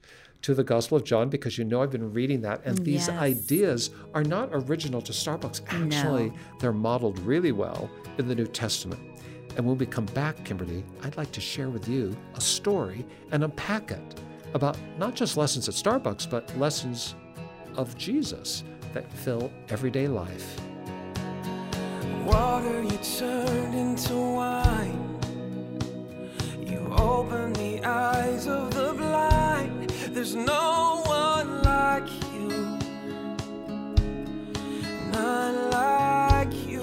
to 0.42 0.54
the 0.54 0.64
Gospel 0.64 0.96
of 0.96 1.04
John 1.04 1.28
because 1.28 1.56
you 1.56 1.64
know 1.64 1.82
I've 1.82 1.90
been 1.90 2.12
reading 2.12 2.40
that. 2.42 2.61
And 2.64 2.78
mm, 2.78 2.84
these 2.84 3.08
Yes. 3.08 3.18
ideas 3.20 3.90
are 4.14 4.25
not 4.25 4.49
original 4.52 5.00
to 5.02 5.12
Starbucks. 5.12 5.62
Actually, 5.72 6.32
they're 6.58 6.72
modeled 6.72 7.18
really 7.20 7.52
well 7.52 7.88
in 8.18 8.26
the 8.28 8.34
New 8.34 8.46
Testament. 8.46 9.00
And 9.56 9.66
when 9.66 9.78
we 9.78 9.87
come 9.87 10.06
back, 10.06 10.42
Kimberly, 10.44 10.84
I'd 11.02 11.16
like 11.16 11.30
to 11.32 11.40
share 11.40 11.68
with 11.70 11.88
you 11.88 12.16
a 12.34 12.40
story 12.40 13.04
and 13.30 13.44
unpack 13.44 13.90
it 13.90 14.20
about 14.54 14.76
not 14.99 15.14
just 15.14 15.37
lessons 15.37 15.68
at 15.68 15.75
Starbucks, 15.75 16.28
but 16.28 16.56
lessons 16.58 17.14
of 17.76 17.96
Jesus 17.96 18.64
that 18.94 19.11
fill 19.12 19.50
everyday 19.68 20.08
life. 20.08 20.58
Water 22.25 22.82
you 22.82 22.99
turned 23.18 23.75
into 23.75 24.14
wine. 24.16 25.18
You 26.66 26.78
opened 26.96 27.56
the 27.56 27.82
eyes 27.84 28.46
of 28.46 28.72
the 28.75 28.92
blind. 28.94 29.12
There's 30.12 30.35
no 30.35 31.02
one 31.07 31.62
like 31.62 32.09
you. 32.35 32.78
None 35.11 35.71
like 35.71 36.52
you. 36.69 36.83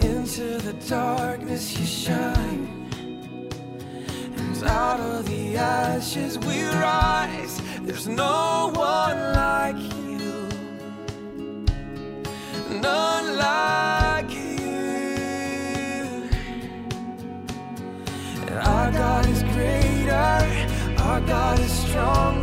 Into 0.00 0.58
the 0.58 0.72
darkness 0.88 1.76
you 1.76 1.84
shine. 1.84 2.88
And 4.36 4.62
out 4.64 5.00
of 5.00 5.26
the 5.26 5.56
ashes 5.56 6.38
we 6.38 6.62
rise. 6.62 7.60
There's 7.82 8.06
no 8.06 8.47
God 21.28 21.60
is 21.60 21.70
stronger. 21.70 22.37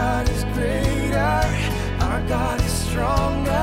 God 0.00 0.30
is 0.30 0.44
greater, 0.54 1.44
our 2.00 2.22
God 2.26 2.58
is 2.62 2.72
stronger. 2.72 3.59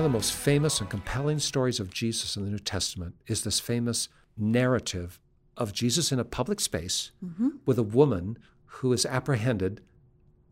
Of 0.00 0.10
the 0.10 0.16
most 0.16 0.32
famous 0.32 0.80
and 0.80 0.88
compelling 0.88 1.38
stories 1.38 1.78
of 1.78 1.92
Jesus 1.92 2.34
in 2.34 2.44
the 2.44 2.50
New 2.50 2.58
Testament 2.58 3.16
is 3.26 3.44
this 3.44 3.60
famous 3.60 4.08
narrative 4.34 5.20
of 5.58 5.74
Jesus 5.74 6.10
in 6.10 6.18
a 6.18 6.24
public 6.24 6.58
space 6.58 7.10
mm-hmm. 7.22 7.50
with 7.66 7.78
a 7.78 7.82
woman 7.82 8.38
who 8.64 8.94
is 8.94 9.04
apprehended, 9.04 9.82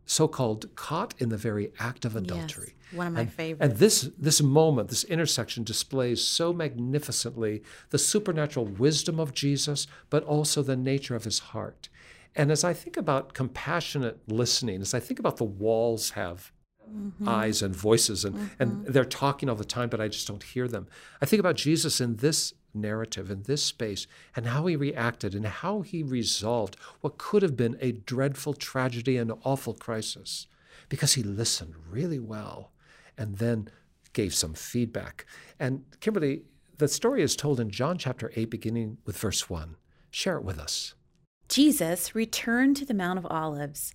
so 0.05 0.29
called 0.29 0.75
caught 0.75 1.15
in 1.17 1.31
the 1.31 1.39
very 1.39 1.73
act 1.79 2.05
of 2.05 2.15
adultery. 2.15 2.75
one 2.93 3.07
of 3.07 3.13
my 3.15 3.21
and, 3.23 3.33
favorites. 3.33 3.71
And 3.71 3.79
this, 3.81 4.11
this 4.19 4.43
moment, 4.43 4.91
this 4.91 5.05
intersection 5.05 5.65
displays 5.65 6.23
so 6.23 6.53
magnificently 6.53 7.63
the 7.89 7.99
supernatural 7.99 8.67
wisdom 8.67 9.19
of 9.19 9.33
Jesus, 9.33 9.87
but 10.11 10.23
also 10.25 10.63
the 10.63 10.77
nature 10.77 11.17
of 11.17 11.25
his 11.25 11.39
heart. 11.39 11.89
And 12.37 12.53
as 12.53 12.65
I 12.65 12.75
think 12.75 12.99
about 12.99 13.33
compassionate 13.33 14.21
listening, 14.27 14.83
as 14.83 14.93
I 14.93 15.01
think 15.01 15.19
about 15.19 15.39
the 15.39 15.45
walls 15.45 16.11
have 16.11 16.53
Mm-hmm. 16.89 17.29
eyes 17.29 17.63
and 17.63 17.77
voices 17.77 18.25
and, 18.25 18.51
and 18.59 18.73
mm-hmm. 18.73 18.93
they're 18.93 19.05
talking 19.05 19.49
all 19.49 19.57
the 19.57 19.65
time 19.65 19.89
but 19.89 20.01
i 20.01 20.09
just 20.09 20.27
don't 20.27 20.43
hear 20.43 20.67
them. 20.67 20.87
I 21.21 21.27
think 21.27 21.41
about 21.41 21.57
jesus 21.57 22.01
in 22.01 22.17
this 22.17 22.55
narrative 22.75 23.31
in 23.31 23.43
this 23.43 23.63
space 23.63 24.07
and 24.37 24.47
how 24.47 24.67
he 24.67 24.77
reacted 24.77 25.35
and 25.35 25.47
how 25.47 25.83
he 25.83 26.03
resolved 26.03 26.77
what 27.01 27.19
could 27.19 27.43
have 27.43 27.57
been 27.57 27.77
a 27.81 27.93
dreadful 27.93 28.55
tragedy 28.55 29.17
and 29.17 29.33
awful 29.45 29.75
crisis 29.75 30.47
because 30.89 31.15
he 31.15 31.23
listened 31.23 31.75
really 31.91 32.19
well 32.19 32.73
and 33.17 33.39
then 33.39 33.69
gave 34.13 34.35
some 34.35 34.55
feedback. 34.55 35.27
And 35.59 35.85
kimberly 36.01 36.43
the 36.79 36.89
story 36.89 37.23
is 37.23 37.37
told 37.37 37.61
in 37.61 37.71
john 37.71 37.99
chapter 37.99 38.33
8 38.35 38.51
beginning 38.51 38.99
with 39.05 39.19
verse 39.19 39.51
1 39.51 39.77
share 40.11 40.37
it 40.37 40.45
with 40.45 40.59
us. 40.59 40.95
Jesus 41.49 42.15
returned 42.15 42.77
to 42.77 42.85
the 42.85 42.95
Mount 42.95 43.19
of 43.19 43.27
Olives, 43.27 43.95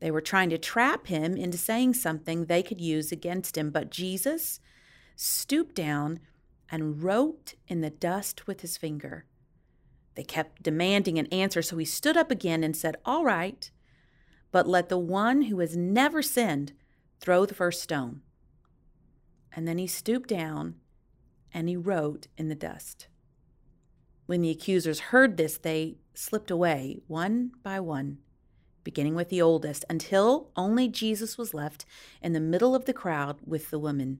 They 0.00 0.10
were 0.10 0.20
trying 0.20 0.50
to 0.50 0.58
trap 0.58 1.08
him 1.08 1.36
into 1.36 1.58
saying 1.58 1.94
something 1.94 2.44
they 2.44 2.62
could 2.62 2.80
use 2.80 3.10
against 3.10 3.56
him, 3.56 3.70
but 3.70 3.90
Jesus 3.90 4.60
stooped 5.16 5.74
down 5.74 6.20
and 6.70 7.02
wrote 7.02 7.54
in 7.66 7.80
the 7.80 7.90
dust 7.90 8.46
with 8.46 8.60
his 8.60 8.76
finger. 8.76 9.24
They 10.14 10.22
kept 10.22 10.62
demanding 10.62 11.18
an 11.18 11.26
answer, 11.26 11.62
so 11.62 11.76
he 11.78 11.84
stood 11.84 12.16
up 12.16 12.30
again 12.30 12.62
and 12.62 12.76
said, 12.76 12.96
All 13.04 13.24
right, 13.24 13.70
but 14.50 14.68
let 14.68 14.88
the 14.88 14.98
one 14.98 15.42
who 15.42 15.58
has 15.60 15.76
never 15.76 16.22
sinned 16.22 16.72
throw 17.20 17.46
the 17.46 17.54
first 17.54 17.82
stone. 17.82 18.22
And 19.52 19.66
then 19.66 19.78
he 19.78 19.86
stooped 19.86 20.28
down 20.28 20.76
and 21.52 21.68
he 21.68 21.76
wrote 21.76 22.28
in 22.36 22.48
the 22.48 22.54
dust. 22.54 23.08
When 24.26 24.42
the 24.42 24.50
accusers 24.50 25.00
heard 25.00 25.36
this, 25.36 25.56
they 25.56 25.96
slipped 26.14 26.50
away 26.50 26.98
one 27.06 27.52
by 27.62 27.80
one 27.80 28.18
beginning 28.88 29.14
with 29.14 29.28
the 29.28 29.42
oldest, 29.42 29.84
until 29.90 30.48
only 30.56 30.88
Jesus 30.88 31.36
was 31.36 31.52
left 31.52 31.84
in 32.22 32.32
the 32.32 32.40
middle 32.40 32.74
of 32.74 32.86
the 32.86 32.94
crowd 32.94 33.36
with 33.44 33.68
the 33.68 33.78
woman. 33.78 34.18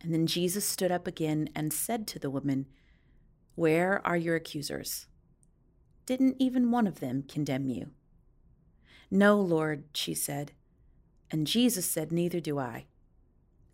And 0.00 0.14
then 0.14 0.28
Jesus 0.28 0.64
stood 0.64 0.92
up 0.92 1.08
again 1.08 1.48
and 1.56 1.72
said 1.72 2.06
to 2.06 2.20
the 2.20 2.30
woman, 2.30 2.66
Where 3.56 4.00
are 4.06 4.16
your 4.16 4.36
accusers? 4.36 5.06
Didn't 6.06 6.36
even 6.38 6.70
one 6.70 6.86
of 6.86 7.00
them 7.00 7.24
condemn 7.26 7.68
you? 7.68 7.90
No, 9.10 9.40
Lord, 9.40 9.82
she 9.92 10.14
said. 10.14 10.52
And 11.28 11.44
Jesus 11.44 11.84
said, 11.84 12.12
Neither 12.12 12.38
do 12.38 12.60
I. 12.60 12.86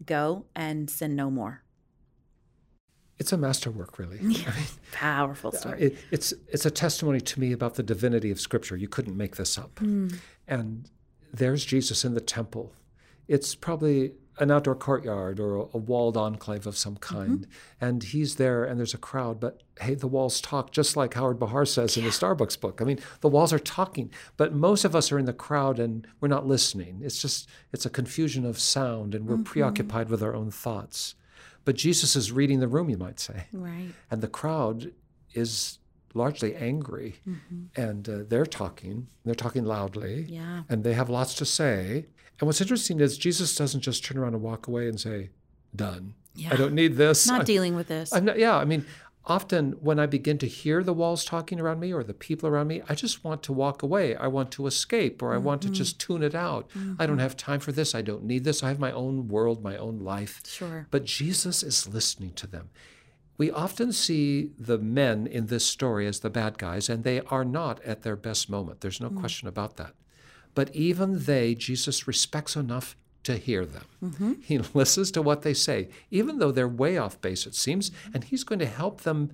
Go 0.07 0.47
and 0.57 0.89
sin 0.89 1.15
no 1.15 1.31
more. 1.31 1.63
It's 3.21 3.33
a 3.33 3.37
masterwork 3.37 3.99
really 3.99 4.19
I 4.23 4.25
mean, 4.25 4.47
Powerful 4.93 5.53
story. 5.53 5.83
it, 5.83 5.99
it's 6.11 6.33
it's 6.49 6.65
a 6.65 6.71
testimony 6.71 7.21
to 7.21 7.39
me 7.39 7.53
about 7.53 7.75
the 7.75 7.83
divinity 7.83 8.31
of 8.31 8.41
Scripture. 8.41 8.77
You 8.77 8.89
couldn't 8.89 9.17
make 9.17 9.37
this 9.37 9.59
up. 9.59 9.79
Hmm. 9.79 10.09
And 10.49 10.91
there's 11.33 11.65
Jesus 11.65 12.05
in 12.05 12.15
the 12.15 12.21
temple. 12.23 12.73
It's 13.29 13.55
probably 13.55 14.13
an 14.39 14.51
outdoor 14.51 14.75
courtyard 14.75 15.39
or 15.39 15.57
a, 15.57 15.61
a 15.75 15.77
walled 15.77 16.17
enclave 16.17 16.67
of 16.67 16.79
some 16.79 16.97
mm-hmm. 16.97 17.19
kind, 17.19 17.47
and 17.79 18.03
he's 18.03 18.37
there, 18.37 18.65
and 18.65 18.79
there's 18.79 18.95
a 18.95 18.99
crowd. 18.99 19.39
But 19.39 19.63
hey, 19.81 19.95
the 19.95 20.09
walls 20.09 20.41
talk, 20.41 20.73
just 20.73 20.97
like 20.97 21.13
Howard 21.13 21.39
Behar 21.39 21.67
says 21.67 21.99
in 21.99 22.05
the 22.05 22.11
Starbucks 22.11 22.59
book. 22.59 22.81
I 22.81 22.85
mean, 22.85 23.01
the 23.21 23.29
walls 23.29 23.53
are 23.53 23.59
talking, 23.59 24.11
but 24.39 24.55
most 24.55 24.87
of 24.87 24.97
us 24.97 25.13
are 25.13 25.19
in 25.19 25.27
the 25.27 25.35
crowd 25.35 25.79
and 25.79 26.07
we're 26.21 26.29
not 26.29 26.47
listening. 26.47 27.01
It's 27.05 27.21
just 27.21 27.51
it's 27.71 27.85
a 27.85 27.91
confusion 27.91 28.47
of 28.47 28.59
sound, 28.59 29.15
and 29.15 29.27
we're 29.27 29.35
mm-hmm. 29.35 29.45
preoccupied 29.45 30.09
with 30.09 30.23
our 30.23 30.35
own 30.35 30.51
thoughts. 30.51 31.15
But 31.65 31.77
Jesus 31.77 32.17
is 32.17 32.33
reading 32.33 32.61
the 32.61 32.69
room, 32.69 32.89
you 32.91 32.97
might 32.97 33.21
say. 33.21 33.45
Right. 33.53 33.93
and 34.11 34.23
the 34.23 34.29
crowd 34.29 34.93
is 35.35 35.79
largely 36.15 36.55
angry. 36.57 37.17
And 37.77 38.09
uh, 38.09 38.19
they're 38.29 38.47
talking. 38.47 39.09
They're 39.25 39.35
talking 39.35 39.65
loudly. 39.65 40.27
Yeah. 40.29 40.63
and 40.69 40.83
they 40.85 40.95
have 40.95 41.09
lots 41.09 41.35
to 41.35 41.45
say. 41.45 42.07
And 42.41 42.47
what's 42.47 42.61
interesting 42.61 43.01
is 43.01 43.19
jesus 43.19 43.55
doesn't 43.55 43.83
just 43.83 44.05
turn 44.05 44.17
around 44.19 44.35
and 44.35 44.43
walk 44.43 44.67
away 44.67 44.89
and 44.89 44.99
say 44.99 45.31
done. 45.77 46.15
Yeah. 46.35 46.51
i 46.53 46.57
don't 46.57 46.75
need 46.75 46.97
this. 46.97 47.27
Not 47.27 47.43
I- 47.43 47.45
dealing 47.45 47.75
with 47.77 47.89
this. 47.89 48.13
I'm 48.13 48.25
not, 48.25 48.39
yeah, 48.39 48.57
I 48.57 48.65
mean, 48.65 48.85
Often, 49.27 49.73
when 49.81 49.99
I 49.99 50.07
begin 50.07 50.39
to 50.39 50.47
hear 50.47 50.83
the 50.83 50.95
walls 50.95 51.25
talking 51.25 51.61
around 51.61 51.79
me 51.79 51.93
or 51.93 52.03
the 52.03 52.15
people 52.15 52.49
around 52.49 52.69
me, 52.69 52.83
I 52.89 52.95
just 52.95 53.23
want 53.23 53.43
to 53.45 53.53
walk 53.53 53.83
away. 53.83 54.17
I 54.17 54.27
want 54.27 54.51
to 54.53 54.67
escape 54.67 55.23
or 55.23 55.35
I 55.35 55.37
want 55.37 55.61
to 55.63 55.69
mm-hmm. 55.69 55.75
just 55.75 56.01
tune 56.01 56.23
it 56.23 56.35
out. 56.35 56.71
I 56.75 57.05
don't 57.05 57.17
mm-hmm. 57.17 57.19
have 57.19 57.37
time 57.37 57.61
for 57.61 57.71
this. 57.71 57.95
I 57.95 58.01
don't 58.01 58.25
need 58.25 58.45
this. 58.45 58.63
I 58.63 58.69
have 58.69 58.81
my 58.81 58.93
own 58.93 59.29
world, 59.29 59.63
my 59.63 59.77
own 59.77 59.99
life. 59.99 60.41
Sure. 60.47 60.87
But 60.91 61.05
Jesus 61.05 61.63
is 61.63 61.87
listening 61.87 62.33
to 62.35 62.47
them. 62.47 62.71
We 63.37 63.51
often 63.51 63.93
see 63.93 64.53
the 64.59 64.79
men 64.79 65.27
in 65.27 65.47
this 65.47 65.65
story 65.65 66.07
as 66.07 66.21
the 66.21 66.29
bad 66.29 66.59
guys, 66.59 66.89
and 66.89 67.05
they 67.05 67.21
are 67.23 67.45
not 67.45 67.83
at 67.85 68.03
their 68.03 68.17
best 68.17 68.51
moment. 68.51 68.81
There's 68.81 69.01
no 69.01 69.11
mm. 69.11 69.21
question 69.21 69.49
about 69.49 69.77
that. 69.77 69.95
But 70.55 70.75
even 70.75 71.25
they, 71.25 71.55
Jesus 71.55 72.07
respects 72.07 72.57
enough 72.57 72.97
to 73.25 73.37
hear 73.37 73.65
them. 73.65 73.85
Mm-hmm. 74.03 74.33
He 74.43 74.59
listens 74.75 75.11
to 75.13 75.23
what 75.23 75.43
they 75.43 75.55
say, 75.55 75.89
even 76.11 76.39
though 76.39 76.53
they're 76.53 76.69
way 76.69 76.97
off 76.99 77.21
base, 77.21 77.47
it 77.47 77.55
seems, 77.55 77.91
mm-hmm. 77.91 78.15
and 78.15 78.25
he's 78.25 78.45
going 78.45 78.59
to 78.61 78.67
help 78.67 79.03
them 79.03 79.33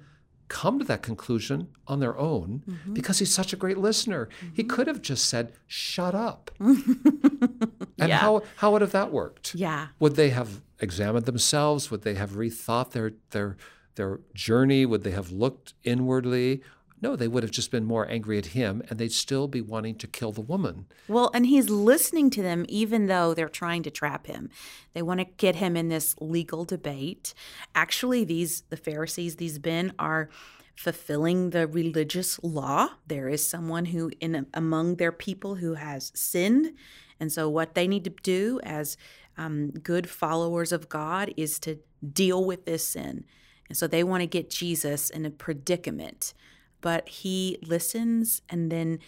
come 0.48 0.78
to 0.78 0.84
that 0.84 1.02
conclusion 1.02 1.68
on 1.88 1.98
their 2.00 2.16
own 2.16 2.62
mm-hmm. 2.68 2.94
because 2.94 3.18
he's 3.18 3.34
such 3.34 3.52
a 3.52 3.56
great 3.56 3.78
listener. 3.78 4.28
He 4.52 4.62
could 4.62 4.86
have 4.86 5.02
just 5.02 5.24
said, 5.24 5.52
Shut 5.66 6.14
up. 6.14 6.50
and 6.60 7.80
Yeah. 7.96 8.18
how, 8.18 8.42
how 8.56 8.72
would 8.72 8.82
have 8.82 8.92
that 8.92 9.12
worked? 9.12 9.54
Yeah. 9.54 9.88
Would 9.98 10.16
they 10.16 10.30
have 10.30 10.62
examined 10.78 11.26
themselves? 11.26 11.90
Would 11.90 12.02
they 12.02 12.14
have 12.14 12.32
rethought 12.32 12.90
their 12.92 13.12
their 13.30 13.56
their 13.96 14.20
journey? 14.34 14.86
Would 14.86 15.02
they 15.02 15.10
have 15.12 15.32
looked 15.32 15.74
inwardly? 15.82 16.62
No, 17.06 17.14
they 17.14 17.28
would 17.28 17.44
have 17.44 17.52
just 17.52 17.70
been 17.70 17.84
more 17.84 18.10
angry 18.10 18.36
at 18.36 18.46
him 18.46 18.82
and 18.90 18.98
they'd 18.98 19.12
still 19.12 19.46
be 19.46 19.60
wanting 19.60 19.94
to 19.98 20.08
kill 20.08 20.32
the 20.32 20.40
woman. 20.40 20.86
Well, 21.06 21.30
and 21.32 21.46
he's 21.46 21.70
listening 21.70 22.30
to 22.30 22.42
them 22.42 22.66
even 22.68 23.06
though 23.06 23.32
they're 23.32 23.48
trying 23.48 23.84
to 23.84 23.92
trap 23.92 24.26
him. 24.26 24.50
They 24.92 25.02
want 25.02 25.20
to 25.20 25.26
get 25.36 25.54
him 25.54 25.76
in 25.76 25.88
this 25.88 26.16
legal 26.20 26.64
debate. 26.64 27.32
Actually, 27.76 28.24
these 28.24 28.62
the 28.70 28.76
Pharisees, 28.76 29.36
these 29.36 29.62
men 29.64 29.92
are 30.00 30.28
fulfilling 30.74 31.50
the 31.50 31.68
religious 31.68 32.42
law. 32.42 32.88
There 33.06 33.28
is 33.28 33.46
someone 33.46 33.84
who 33.84 34.10
in 34.18 34.48
among 34.52 34.96
their 34.96 35.12
people 35.12 35.54
who 35.54 35.74
has 35.74 36.10
sinned, 36.12 36.72
and 37.20 37.30
so 37.30 37.48
what 37.48 37.76
they 37.76 37.86
need 37.86 38.02
to 38.02 38.14
do 38.24 38.58
as 38.64 38.96
um, 39.38 39.70
good 39.70 40.10
followers 40.10 40.72
of 40.72 40.88
God 40.88 41.32
is 41.36 41.60
to 41.60 41.78
deal 42.12 42.44
with 42.44 42.64
this 42.64 42.88
sin. 42.88 43.26
And 43.68 43.78
so 43.78 43.86
they 43.86 44.02
want 44.02 44.22
to 44.22 44.26
get 44.26 44.50
Jesus 44.50 45.08
in 45.08 45.24
a 45.24 45.30
predicament, 45.30 46.34
but 46.80 47.08
he 47.08 47.58
listens 47.62 48.42
and 48.48 48.70
then 48.70 48.98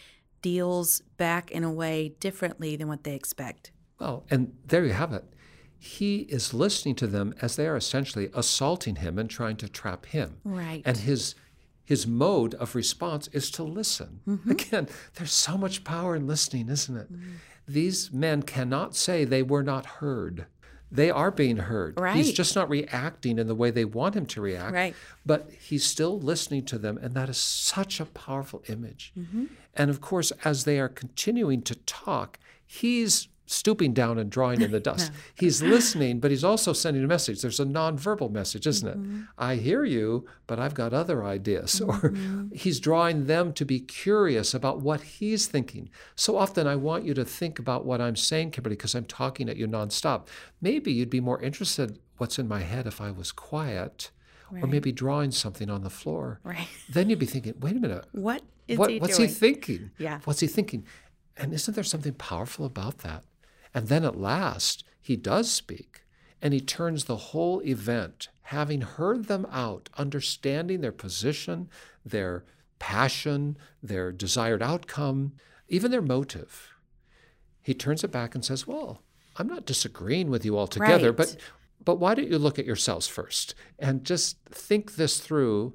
deals 0.43 1.01
back 1.17 1.51
in 1.51 1.65
a 1.65 1.73
way 1.73 2.15
differently 2.21 2.77
than 2.77 2.89
what 2.89 3.05
they 3.05 3.15
expect. 3.15 3.73
Well, 3.99 4.25
and 4.31 4.55
there 4.67 4.85
you 4.85 4.93
have 4.93 5.13
it. 5.13 5.25
He 5.79 6.21
is 6.23 6.55
listening 6.55 6.95
to 6.97 7.07
them 7.07 7.35
as 7.41 7.57
they 7.57 7.67
are 7.67 7.77
essentially 7.77 8.31
assaulting 8.35 8.97
him 8.97 9.19
and 9.19 9.31
trying 9.31 9.57
to 9.57 9.69
trap 9.69 10.07
him. 10.07 10.39
Right. 10.45 10.83
And 10.85 10.97
his 10.97 11.35
his 11.85 12.07
mode 12.07 12.53
of 12.57 12.75
response 12.75 13.29
is 13.29 13.51
to 13.53 13.63
listen. 13.63 14.21
Mm-hmm. 14.29 14.51
Again, 14.51 14.89
there's 15.15 15.33
so 15.33 15.57
much 15.57 15.85
power 15.85 16.15
in 16.15 16.27
listening, 16.27 16.69
isn't 16.69 16.95
it? 16.95 17.09
These 17.67 18.13
men 18.13 18.43
cannot 18.43 18.95
say 18.95 19.25
they 19.25 19.43
were 19.43 19.63
not 19.63 19.87
heard. 19.87 20.47
They 20.91 21.11
are 21.11 21.31
being 21.31 21.59
heard. 21.59 21.99
Right. 21.99 22.17
He's 22.17 22.33
just 22.33 22.57
not 22.57 22.69
reacting 22.71 23.39
in 23.39 23.47
the 23.47 23.55
way 23.55 23.71
they 23.71 23.85
want 23.85 24.15
him 24.15 24.27
to 24.27 24.41
react. 24.41 24.73
Right. 24.73 24.95
But 25.27 25.51
he's 25.61 25.85
still 25.85 26.19
listening 26.19 26.65
to 26.67 26.79
them, 26.79 26.99
and 26.99 27.15
that 27.15 27.29
is 27.29 27.37
such 27.39 28.01
a 28.01 28.07
powerful 28.07 28.63
image. 28.69 29.13
Mm-hmm. 29.19 29.47
And 29.75 29.91
of 29.91 30.01
course, 30.01 30.33
as 30.45 30.65
they 30.65 30.81
are 30.81 30.89
continuing 30.89 31.63
to 31.63 31.75
talk, 31.75 32.39
he's 32.67 33.29
stooping 33.49 33.95
down 33.95 34.19
and 34.19 34.31
drawing 34.31 34.61
in 34.61 34.71
the 34.71 34.81
dust. 34.91 35.11
He's 35.35 35.63
listening, 35.63 36.21
but 36.21 36.31
he's 36.31 36.45
also 36.45 36.73
sending 36.73 37.03
a 37.03 37.07
message. 37.07 37.41
There's 37.41 37.59
a 37.59 37.65
nonverbal 37.65 38.31
message, 38.31 38.67
isn't 38.67 38.89
it? 38.89 38.99
Mm-hmm. 38.99 39.23
I 39.39 39.57
hear 39.57 39.85
you, 39.85 40.27
but 40.47 40.59
I've 40.61 40.75
got 40.75 40.93
other 40.93 41.25
ideas. 41.25 41.83
Or 41.89 41.95
mm-hmm. 41.95 42.55
he's 42.55 42.81
drawing 42.81 43.27
them 43.27 43.55
to 43.55 43.65
be 43.65 43.81
curious 43.81 44.53
about 44.53 44.83
what 44.83 45.01
he's 45.01 45.47
thinking. 45.47 45.89
So 46.15 46.37
often 46.37 46.67
I 46.67 46.77
want 46.77 47.05
you 47.05 47.15
to 47.15 47.25
think 47.25 47.59
about 47.59 47.87
what 47.87 47.99
I'm 47.99 48.17
saying, 48.17 48.51
Kimberly, 48.51 48.77
because 48.77 48.95
I'm 48.95 49.07
talking 49.07 49.49
at 49.49 49.57
you 49.57 49.67
nonstop. 49.67 50.29
Maybe 50.61 50.93
you'd 50.93 51.09
be 51.09 51.21
more 51.21 51.41
interested 51.41 51.99
what's 52.19 52.39
in 52.39 52.47
my 52.47 52.61
head 52.61 52.87
if 52.87 53.01
I 53.01 53.11
was 53.11 53.33
quiet. 53.33 54.11
Or 54.51 54.67
maybe 54.67 54.93
drawing 54.93 55.31
something 55.31 55.69
on 55.69 55.83
the 55.83 55.91
floor. 55.91 56.41
Right. 56.43 56.69
Then 56.89 57.11
you'd 57.11 57.19
be 57.19 57.27
thinking, 57.27 57.55
wait 57.61 57.77
a 57.77 57.81
minute, 57.81 58.07
What 58.13 58.43
is 58.67 58.79
what, 58.79 58.91
he 58.91 58.99
what's 58.99 59.17
doing? 59.17 59.29
he 59.29 59.35
thinking? 59.35 59.91
Yeah. 59.99 60.21
What's 60.25 60.41
he 60.41 60.47
thinking? 60.47 60.87
And 61.37 61.53
isn't 61.53 61.75
there 61.75 61.85
something 61.85 62.15
powerful 62.15 62.67
about 62.67 62.99
that? 62.99 63.25
And 63.79 63.87
then 63.87 64.05
at 64.05 64.19
last, 64.19 64.83
he 65.01 65.15
does 65.15 65.49
speak 65.49 66.01
and 66.43 66.53
he 66.53 66.61
turns 66.61 67.05
the 67.05 67.29
whole 67.31 67.63
event, 67.63 68.27
having 68.43 68.81
heard 68.81 69.27
them 69.27 69.47
out, 69.53 69.89
understanding 69.97 70.81
their 70.81 70.91
position, 70.91 71.69
their 72.05 72.43
passion, 72.81 73.57
their 73.81 74.11
desired 74.11 74.65
outcome, 74.65 75.35
even 75.69 75.93
their 75.93 76.03
motive. 76.03 76.75
He 77.63 77.73
turns 77.73 78.03
it 78.03 78.11
back 78.11 78.35
and 78.35 78.45
says, 78.45 78.67
Well, 78.67 79.01
I'm 79.37 79.47
not 79.47 79.65
disagreeing 79.65 80.29
with 80.29 80.45
you 80.45 80.59
altogether, 80.59 81.13
Right. 81.13 81.17
but 81.17 81.37
but 81.85 82.01
why 82.01 82.17
don't 82.17 82.29
you 82.29 82.39
look 82.39 82.59
at 82.59 82.67
yourselves 82.67 83.07
first 83.07 83.55
and 83.79 84.03
just 84.03 84.39
think 84.51 84.97
this 84.97 85.21
through 85.21 85.75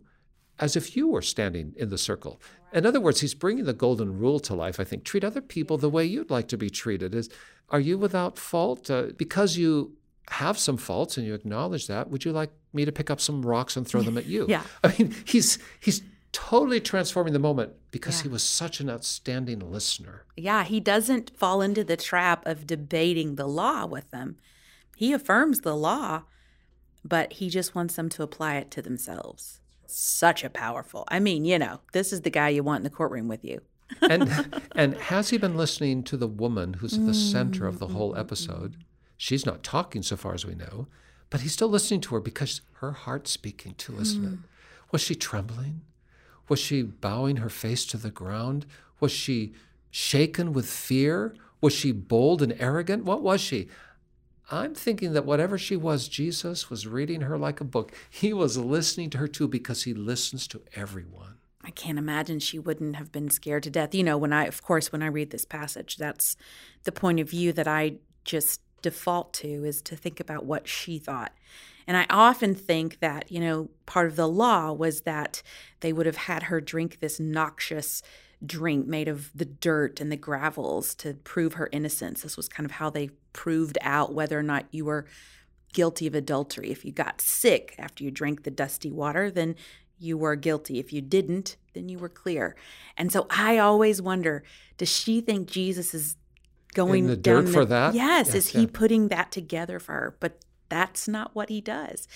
as 0.60 0.76
if 0.76 0.98
you 0.98 1.08
were 1.08 1.22
standing 1.22 1.74
in 1.78 1.88
the 1.88 1.98
circle. 1.98 2.42
In 2.74 2.86
other 2.86 3.00
words, 3.00 3.22
he's 3.22 3.34
bringing 3.34 3.64
the 3.64 3.72
golden 3.72 4.20
rule 4.20 4.42
to 4.42 4.54
life. 4.54 4.78
I 4.78 4.84
think 4.84 5.06
treat 5.06 5.24
other 5.24 5.42
people 5.42 5.78
the 5.78 5.90
way 5.90 6.04
you'd 6.04 6.30
like 6.30 6.50
to 6.50 6.58
be 6.58 6.70
treated. 6.70 7.16
Is 7.16 7.30
are 7.74 7.80
you 7.82 7.98
without 7.98 8.38
fault? 8.38 8.90
Uh, 8.90 9.08
because 9.18 9.58
you 9.58 9.98
have 10.30 10.58
some 10.58 10.78
faults 10.78 11.18
and 11.18 11.28
you 11.28 11.34
acknowledge 11.34 11.88
that, 11.88 12.10
would 12.10 12.24
you 12.24 12.32
like 12.32 12.52
me 12.72 12.86
to 12.86 12.92
pick 12.92 13.10
up 13.10 13.20
some 13.20 13.46
rocks 13.46 13.76
and 13.76 13.86
throw 13.86 14.02
them 14.02 14.18
at 14.18 14.26
you? 14.26 14.46
Yeah. 14.48 14.64
I 14.84 14.96
mean, 14.98 15.14
he's 15.26 15.60
he's 15.82 16.02
totally 16.32 16.80
transforming 16.80 17.34
the 17.34 17.40
moment 17.40 17.74
because 17.92 18.20
Yeah. 18.20 18.24
he 18.24 18.30
was 18.30 18.42
such 18.44 18.80
an 18.80 18.90
outstanding 18.90 19.60
listener. 19.72 20.24
Yeah, 20.38 20.64
he 20.64 20.80
doesn't 20.80 21.32
fall 21.38 21.62
into 21.62 21.84
the 21.84 21.98
trap 21.98 22.46
of 22.46 22.66
debating 22.66 23.36
the 23.36 23.48
law 23.48 23.86
with 23.86 24.10
them. 24.12 24.38
He 24.96 25.12
affirms 25.14 25.62
the 25.62 25.76
law, 25.76 26.24
but 27.04 27.34
he 27.34 27.50
just 27.50 27.76
wants 27.76 27.96
them 27.96 28.10
to 28.10 28.24
apply 28.24 28.56
it 28.56 28.72
to 28.72 28.82
themselves. 28.82 29.60
Such 29.86 30.44
a 30.44 30.50
powerful. 30.50 31.04
I 31.10 31.20
mean, 31.20 31.46
you 31.46 31.60
know, 31.60 31.82
this 31.92 32.12
is 32.14 32.22
the 32.22 32.30
guy 32.32 32.50
you 32.50 32.64
want 32.64 32.80
in 32.80 32.84
the 32.84 32.90
courtroom 32.90 33.28
with 33.28 33.44
you. 33.44 33.62
And 34.02 34.62
and 34.76 34.96
has 34.96 35.30
he 35.30 35.38
been 35.38 35.58
listening 35.58 36.04
to 36.04 36.18
the 36.18 36.28
woman 36.28 36.76
who's 36.76 36.94
at 36.94 37.06
the 37.06 37.14
center 37.14 37.68
of 37.68 37.80
the 37.80 37.88
whole 37.88 38.12
mm-hmm. 38.12 38.20
episode? 38.20 38.78
She's 39.18 39.46
not 39.46 39.64
talking 39.64 40.04
so 40.04 40.18
far 40.18 40.34
as 40.34 40.46
we 40.46 40.56
know, 40.56 40.88
but 41.30 41.42
he's 41.42 41.54
still 41.54 41.70
listening 41.70 42.02
to 42.02 42.16
her 42.16 42.22
because 42.22 42.62
her 42.80 42.92
heart's 42.92 43.32
speaking 43.32 43.76
too, 43.76 43.98
isn't 44.00 44.24
it? 44.24 44.28
Mm-hmm. 44.28 44.44
Was 44.92 45.02
she 45.02 45.16
trembling? 45.16 45.82
Was 46.50 46.60
she 46.60 46.82
bowing 46.82 47.38
her 47.38 47.50
face 47.50 47.86
to 47.88 47.98
the 47.98 48.12
ground? 48.12 48.66
Was 49.00 49.12
she 49.12 49.54
shaken 49.90 50.54
with 50.54 50.70
fear? 50.70 51.36
Was 51.62 51.74
she 51.74 51.92
bold 51.92 52.42
and 52.42 52.56
arrogant? 52.60 53.06
What 53.06 53.22
was 53.22 53.40
she? 53.40 53.70
I'm 54.52 54.76
thinking 54.76 55.14
that 55.14 55.26
whatever 55.26 55.58
she 55.58 55.78
was, 55.78 56.08
Jesus 56.08 56.70
was 56.70 56.86
reading 56.86 57.22
her 57.22 57.38
like 57.38 57.62
a 57.62 57.66
book. 57.66 57.94
He 58.10 58.34
was 58.34 58.58
listening 58.58 59.10
to 59.12 59.18
her 59.20 59.28
too 59.28 59.48
because 59.48 59.84
he 59.84 59.94
listens 59.94 60.48
to 60.48 60.62
everyone. 60.76 61.33
I 61.64 61.72
can't 61.72 61.98
imagine 61.98 62.40
she 62.40 62.60
wouldn't 62.60 62.98
have 62.98 63.12
been 63.12 63.30
scared 63.30 63.64
to 63.64 63.70
death. 63.70 63.96
You 63.96 64.04
know, 64.04 64.18
when 64.18 64.34
I, 64.34 64.46
of 64.46 64.62
course, 64.62 64.92
when 64.92 65.02
I 65.02 65.08
read 65.08 65.32
this 65.32 65.46
passage, 65.46 65.98
that's 65.98 66.36
the 66.84 66.92
point 66.92 67.20
of 67.20 67.30
view 67.30 67.54
that 67.54 67.68
I 67.68 67.96
just 68.26 68.62
default 68.82 69.34
to 69.34 69.64
is 69.66 69.82
to 69.82 69.96
think 69.96 70.20
about 70.20 70.46
what 70.46 70.68
she 70.68 71.00
thought. 71.00 71.32
And 71.88 71.98
I 71.98 72.06
often 72.10 72.54
think 72.54 73.00
that, 73.00 73.32
you 73.32 73.40
know, 73.40 73.70
part 73.86 74.08
of 74.08 74.16
the 74.16 74.28
law 74.28 74.72
was 74.72 75.02
that 75.02 75.42
they 75.80 75.94
would 75.94 76.06
have 76.06 76.18
had 76.18 76.44
her 76.44 76.62
drink 76.62 77.00
this 77.00 77.20
noxious 77.20 78.02
drink 78.46 78.86
made 78.86 79.08
of 79.08 79.32
the 79.34 79.46
dirt 79.46 80.02
and 80.02 80.12
the 80.12 80.18
gravels 80.18 80.96
to 80.96 81.14
prove 81.14 81.54
her 81.54 81.70
innocence. 81.72 82.22
This 82.22 82.38
was 82.38 82.50
kind 82.50 82.66
of 82.66 82.72
how 82.72 82.90
they 82.90 83.10
proved 83.32 83.78
out 83.82 84.14
whether 84.14 84.38
or 84.38 84.44
not 84.44 84.66
you 84.72 84.86
were 84.86 85.06
guilty 85.74 86.08
of 86.08 86.16
adultery. 86.16 86.72
If 86.72 86.86
you 86.86 86.92
got 86.92 87.20
sick 87.20 87.76
after 87.80 88.04
you 88.04 88.12
drank 88.12 88.44
the 88.44 88.52
dusty 88.52 88.92
water, 88.92 89.32
then 89.32 89.56
you 90.04 90.18
were 90.18 90.36
guilty. 90.36 90.80
If 90.80 90.92
you 90.94 91.02
didn't, 91.02 91.56
then 91.74 91.90
you 91.90 91.98
were 91.98 92.10
clear. 92.10 92.56
And 92.98 93.12
so 93.12 93.26
I 93.30 93.58
always 93.58 94.02
wonder 94.02 94.44
does 94.78 94.90
she 94.90 95.22
think 95.22 95.48
Jesus 95.50 95.94
is 95.94 96.16
going 96.74 97.06
In 97.06 97.10
the 97.12 97.16
down 97.18 97.44
dirt 97.44 97.46
the- 97.48 97.52
for 97.54 97.66
that? 97.66 97.94
Yes, 97.96 98.28
Yes, 98.28 98.36
is 98.36 98.48
he 98.50 98.68
putting 98.68 99.08
that 99.10 99.32
together 99.32 99.80
for 99.80 99.94
her? 99.94 100.18
But 100.20 100.44
that's 100.70 101.08
not 101.08 101.36
what 101.36 101.50
he 101.50 101.62
does. 101.62 102.08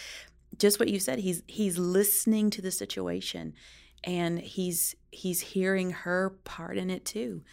Just 0.58 0.80
what 0.80 0.89
you 0.89 1.00
said, 1.00 1.19
he's 1.19 1.43
he's 1.47 1.78
listening 1.78 2.50
to 2.52 2.62
the 2.62 2.71
situation 2.71 3.54
and 4.04 4.39
he's 4.39 4.95
he's 5.12 5.41
hearing 5.41 5.91
her 5.91 6.38
part 6.43 6.78
in 6.78 6.89
it 6.89 7.06
too. 7.06 7.43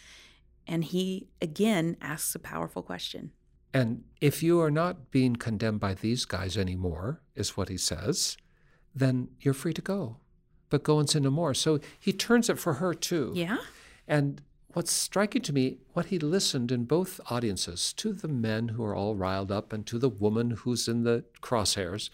And 0.67 0.83
he 0.83 1.27
again 1.41 1.97
asks 2.01 2.33
a 2.35 2.39
powerful 2.39 2.81
question. 2.81 3.31
And 3.73 4.03
if 4.21 4.41
you 4.41 4.59
are 4.61 4.71
not 4.71 5.11
being 5.11 5.35
condemned 5.35 5.81
by 5.81 5.93
these 5.93 6.23
guys 6.25 6.57
anymore, 6.57 7.21
is 7.35 7.57
what 7.57 7.67
he 7.69 7.77
says, 7.77 8.37
then 8.95 9.27
you're 9.41 9.53
free 9.53 9.73
to 9.73 9.81
go. 9.81 10.17
But 10.75 10.83
go 10.83 10.99
and 10.99 11.09
sin 11.09 11.23
no 11.23 11.29
more. 11.31 11.53
So 11.53 11.79
he 11.97 12.11
turns 12.11 12.49
it 12.49 12.59
for 12.59 12.73
her 12.73 12.93
too. 12.93 13.31
Yeah? 13.33 13.59
And 14.09 14.41
what's 14.73 14.91
striking 14.91 15.41
to 15.43 15.53
me, 15.53 15.77
what 15.93 16.07
he 16.07 16.19
listened 16.19 16.69
in 16.69 16.83
both 16.83 17.21
audiences, 17.29 17.93
to 17.93 18.11
the 18.11 18.27
men 18.27 18.67
who 18.75 18.83
are 18.83 18.93
all 18.93 19.15
riled 19.15 19.53
up 19.53 19.71
and 19.71 19.85
to 19.85 19.97
the 19.97 20.09
woman 20.09 20.51
who's 20.51 20.89
in 20.89 21.03
the 21.03 21.23
crosshairs, 21.41 22.09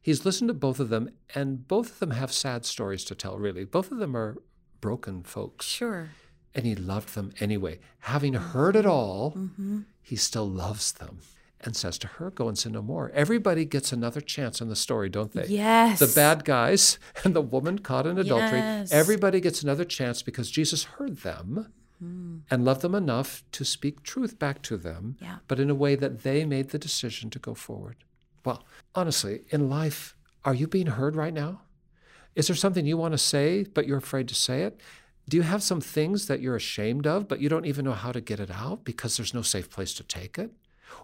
He's 0.00 0.24
listened 0.24 0.48
to 0.48 0.54
both 0.54 0.80
of 0.80 0.88
them, 0.88 1.10
and 1.34 1.66
both 1.68 1.90
of 1.90 1.98
them 1.98 2.12
have 2.12 2.32
sad 2.32 2.64
stories 2.64 3.04
to 3.06 3.14
tell, 3.14 3.36
really. 3.38 3.64
Both 3.64 3.90
of 3.92 3.98
them 3.98 4.16
are 4.16 4.38
broken 4.80 5.22
folks. 5.24 5.66
Sure. 5.66 6.08
And 6.54 6.64
he 6.64 6.74
loved 6.74 7.14
them 7.16 7.32
anyway. 7.40 7.80
Having 8.14 8.34
heard 8.34 8.76
it 8.76 8.86
all, 8.86 9.32
Mm-hmm. 9.36 9.80
he 10.00 10.16
still 10.16 10.48
loves 10.48 10.92
them 10.92 11.18
and 11.60 11.74
says 11.76 11.98
to 11.98 12.06
her, 12.06 12.30
Go 12.30 12.48
and 12.48 12.58
sin 12.58 12.72
no 12.72 12.82
more. 12.82 13.10
Everybody 13.14 13.64
gets 13.64 13.92
another 13.92 14.20
chance 14.20 14.60
in 14.60 14.68
the 14.68 14.76
story, 14.76 15.08
don't 15.08 15.32
they? 15.32 15.46
Yes. 15.46 15.98
The 15.98 16.12
bad 16.14 16.44
guys 16.44 16.98
and 17.24 17.34
the 17.34 17.40
woman 17.40 17.78
caught 17.78 18.06
in 18.06 18.18
adultery, 18.18 18.58
Yes. 18.58 18.92
everybody 18.92 19.40
gets 19.40 19.62
another 19.62 19.84
chance 19.84 20.22
because 20.22 20.50
Jesus 20.50 20.84
heard 20.84 21.18
them 21.18 21.72
hmm. 21.98 22.38
and 22.50 22.64
loved 22.64 22.82
them 22.82 22.94
enough 22.94 23.42
to 23.52 23.64
speak 23.64 24.02
truth 24.02 24.38
back 24.38 24.62
to 24.62 24.76
them, 24.76 25.16
Yeah. 25.20 25.38
but 25.48 25.58
in 25.60 25.70
a 25.70 25.74
way 25.74 25.94
that 25.96 26.22
they 26.22 26.44
made 26.44 26.70
the 26.70 26.78
decision 26.78 27.30
to 27.30 27.38
go 27.38 27.54
forward. 27.54 27.96
Well, 28.44 28.64
honestly, 28.94 29.42
in 29.50 29.68
life, 29.68 30.16
are 30.44 30.54
you 30.54 30.68
being 30.68 30.86
heard 30.86 31.16
right 31.16 31.34
now? 31.34 31.62
Is 32.36 32.46
there 32.46 32.56
something 32.56 32.86
you 32.86 32.98
want 32.98 33.12
to 33.12 33.18
say, 33.18 33.64
but 33.64 33.86
you're 33.86 33.98
afraid 33.98 34.28
to 34.28 34.34
say 34.34 34.62
it? 34.62 34.80
Do 35.28 35.36
you 35.36 35.42
have 35.42 35.62
some 35.62 35.80
things 35.80 36.26
that 36.28 36.40
you're 36.40 36.54
ashamed 36.54 37.06
of, 37.06 37.26
but 37.26 37.40
you 37.40 37.48
don't 37.48 37.66
even 37.66 37.84
know 37.84 37.92
how 37.92 38.12
to 38.12 38.20
get 38.20 38.38
it 38.38 38.50
out 38.50 38.84
because 38.84 39.16
there's 39.16 39.34
no 39.34 39.42
safe 39.42 39.68
place 39.68 39.92
to 39.94 40.04
take 40.04 40.38
it? 40.38 40.52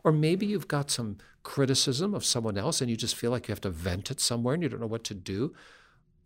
Or 0.05 0.13
maybe 0.13 0.47
you've 0.47 0.69
got 0.69 0.91
some 0.91 1.19
criticism 1.43 2.15
of 2.15 2.25
someone 2.25 2.57
else 2.57 2.81
and 2.81 2.91
you 2.91 2.97
just 2.97 3.17
feel 3.17 3.31
like 3.31 3.49
you 3.49 3.53
have 3.53 3.61
to 3.63 3.71
vent 3.71 4.11
it 4.11 4.21
somewhere 4.21 4.55
and 4.55 4.63
you 4.63 4.69
don't 4.69 4.81
know 4.81 4.87
what 4.87 5.05
to 5.05 5.15
do. 5.15 5.55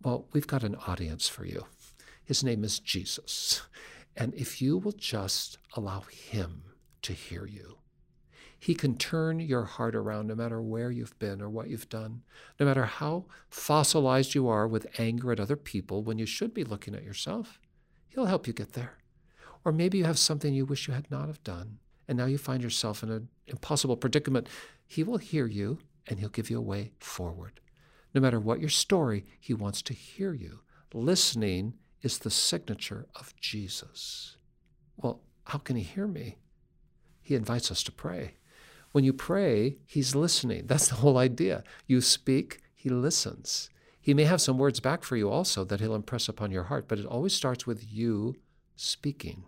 Well, 0.03 0.27
we've 0.33 0.47
got 0.47 0.63
an 0.63 0.75
audience 0.87 1.27
for 1.27 1.45
you. 1.45 1.65
His 2.23 2.43
name 2.43 2.63
is 2.63 2.79
Jesus. 2.79 3.61
And 4.15 4.33
if 4.33 4.61
you 4.61 4.77
will 4.77 4.91
just 4.91 5.57
allow 5.75 6.01
Him 6.01 6.63
to 7.03 7.13
hear 7.13 7.45
you, 7.45 7.77
He 8.59 8.75
can 8.75 8.97
turn 8.97 9.39
your 9.39 9.63
heart 9.63 9.95
around 9.95 10.27
no 10.27 10.35
matter 10.35 10.61
where 10.61 10.91
you've 10.91 11.17
been 11.19 11.41
or 11.41 11.49
what 11.49 11.69
you've 11.69 11.89
done, 11.89 12.23
no 12.59 12.65
matter 12.65 12.85
how 12.85 13.25
fossilized 13.49 14.35
you 14.35 14.47
are 14.47 14.67
with 14.67 14.99
anger 14.99 15.31
at 15.31 15.39
other 15.39 15.55
people 15.55 16.03
when 16.03 16.17
you 16.17 16.25
should 16.25 16.53
be 16.53 16.63
looking 16.63 16.95
at 16.95 17.03
yourself. 17.03 17.59
He'll 18.09 18.25
help 18.25 18.47
you 18.47 18.53
get 18.53 18.73
there. 18.73 18.97
Or 19.63 19.71
maybe 19.71 19.99
you 19.99 20.05
have 20.05 20.19
something 20.19 20.53
you 20.53 20.65
wish 20.65 20.87
you 20.87 20.93
had 20.93 21.09
not 21.11 21.27
have 21.27 21.43
done, 21.43 21.79
and 22.07 22.17
now 22.17 22.25
you 22.25 22.37
find 22.37 22.63
yourself 22.63 23.03
in 23.03 23.11
an 23.11 23.27
impossible 23.47 23.97
predicament. 23.97 24.47
He 24.85 25.03
will 25.03 25.17
hear 25.17 25.45
you, 25.45 25.79
and 26.07 26.19
He'll 26.19 26.29
give 26.29 26.49
you 26.49 26.57
a 26.57 26.61
way 26.61 26.91
forward. 26.99 27.59
No 28.13 28.21
matter 28.21 28.39
what 28.39 28.59
your 28.59 28.69
story, 28.69 29.25
He 29.39 29.53
wants 29.53 29.81
to 29.83 29.93
hear 29.93 30.33
you. 30.33 30.61
Listening 30.93 31.73
is 32.01 32.19
the 32.19 32.31
signature 32.31 33.07
of 33.15 33.35
Jesus. 33.35 34.37
Well, 34.95 35.21
how 35.45 35.57
can 35.57 35.75
He 35.75 35.83
hear 35.83 36.07
me? 36.07 36.37
He 37.21 37.35
invites 37.35 37.69
us 37.71 37.83
to 37.83 37.91
pray. 37.91 38.35
When 38.93 39.03
you 39.03 39.13
pray, 39.13 39.77
He's 39.85 40.15
listening. 40.15 40.67
That's 40.67 40.87
the 40.87 40.95
whole 40.95 41.17
idea. 41.17 41.63
You 41.85 42.01
speak, 42.01 42.61
He 42.73 42.89
listens. 42.89 43.69
He 43.99 44.13
may 44.13 44.23
have 44.23 44.39
some 44.39 44.57
words 44.57 44.79
back 44.79 45.03
for 45.03 45.17
you 45.17 45.29
also 45.29 45.65
that 45.65 45.81
He'll 45.81 45.93
impress 45.93 46.29
upon 46.29 46.51
your 46.51 46.63
heart, 46.63 46.87
but 46.87 46.99
it 46.99 47.05
always 47.05 47.33
starts 47.33 47.67
with 47.67 47.85
you 47.91 48.35
speaking. 48.77 49.43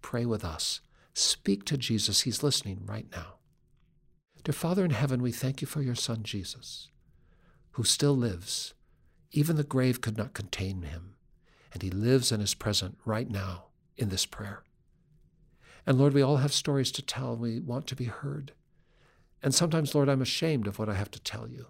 Pray 0.00 0.24
with 0.24 0.44
us. 0.44 0.80
Speak 1.14 1.64
to 1.66 1.78
Jesus. 1.78 2.22
He's 2.22 2.42
listening 2.42 2.82
right 2.84 3.06
now. 3.12 3.36
Dear 4.42 4.52
Father 4.52 4.84
in 4.84 4.90
heaven, 4.90 5.22
we 5.22 5.32
thank 5.32 5.60
you 5.60 5.66
for 5.66 5.80
your 5.80 5.94
Son, 5.94 6.22
Jesus, 6.24 6.88
who 7.72 7.84
still 7.84 8.16
lives. 8.16 8.74
Even 9.30 9.56
the 9.56 9.64
grave 9.64 10.00
could 10.00 10.18
not 10.18 10.34
contain 10.34 10.82
him, 10.82 11.14
and 11.72 11.82
he 11.82 11.90
lives 11.90 12.30
and 12.30 12.42
is 12.42 12.54
present 12.54 12.98
right 13.04 13.30
now 13.30 13.66
in 13.96 14.08
this 14.08 14.26
prayer. 14.26 14.64
And 15.86 15.98
Lord, 15.98 16.14
we 16.14 16.22
all 16.22 16.38
have 16.38 16.52
stories 16.52 16.90
to 16.92 17.02
tell. 17.02 17.36
We 17.36 17.60
want 17.60 17.86
to 17.86 17.96
be 17.96 18.04
heard. 18.04 18.52
And 19.42 19.54
sometimes, 19.54 19.94
Lord, 19.94 20.08
I'm 20.08 20.22
ashamed 20.22 20.66
of 20.66 20.78
what 20.78 20.88
I 20.88 20.94
have 20.94 21.10
to 21.12 21.20
tell 21.20 21.48
you 21.48 21.66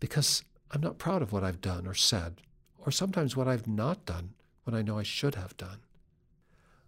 because 0.00 0.42
I'm 0.70 0.80
not 0.80 0.98
proud 0.98 1.22
of 1.22 1.32
what 1.32 1.44
I've 1.44 1.60
done 1.60 1.86
or 1.86 1.94
said, 1.94 2.40
or 2.78 2.90
sometimes 2.90 3.36
what 3.36 3.48
I've 3.48 3.68
not 3.68 4.04
done 4.06 4.34
when 4.64 4.74
I 4.74 4.82
know 4.82 4.98
I 4.98 5.02
should 5.02 5.34
have 5.36 5.56
done. 5.56 5.78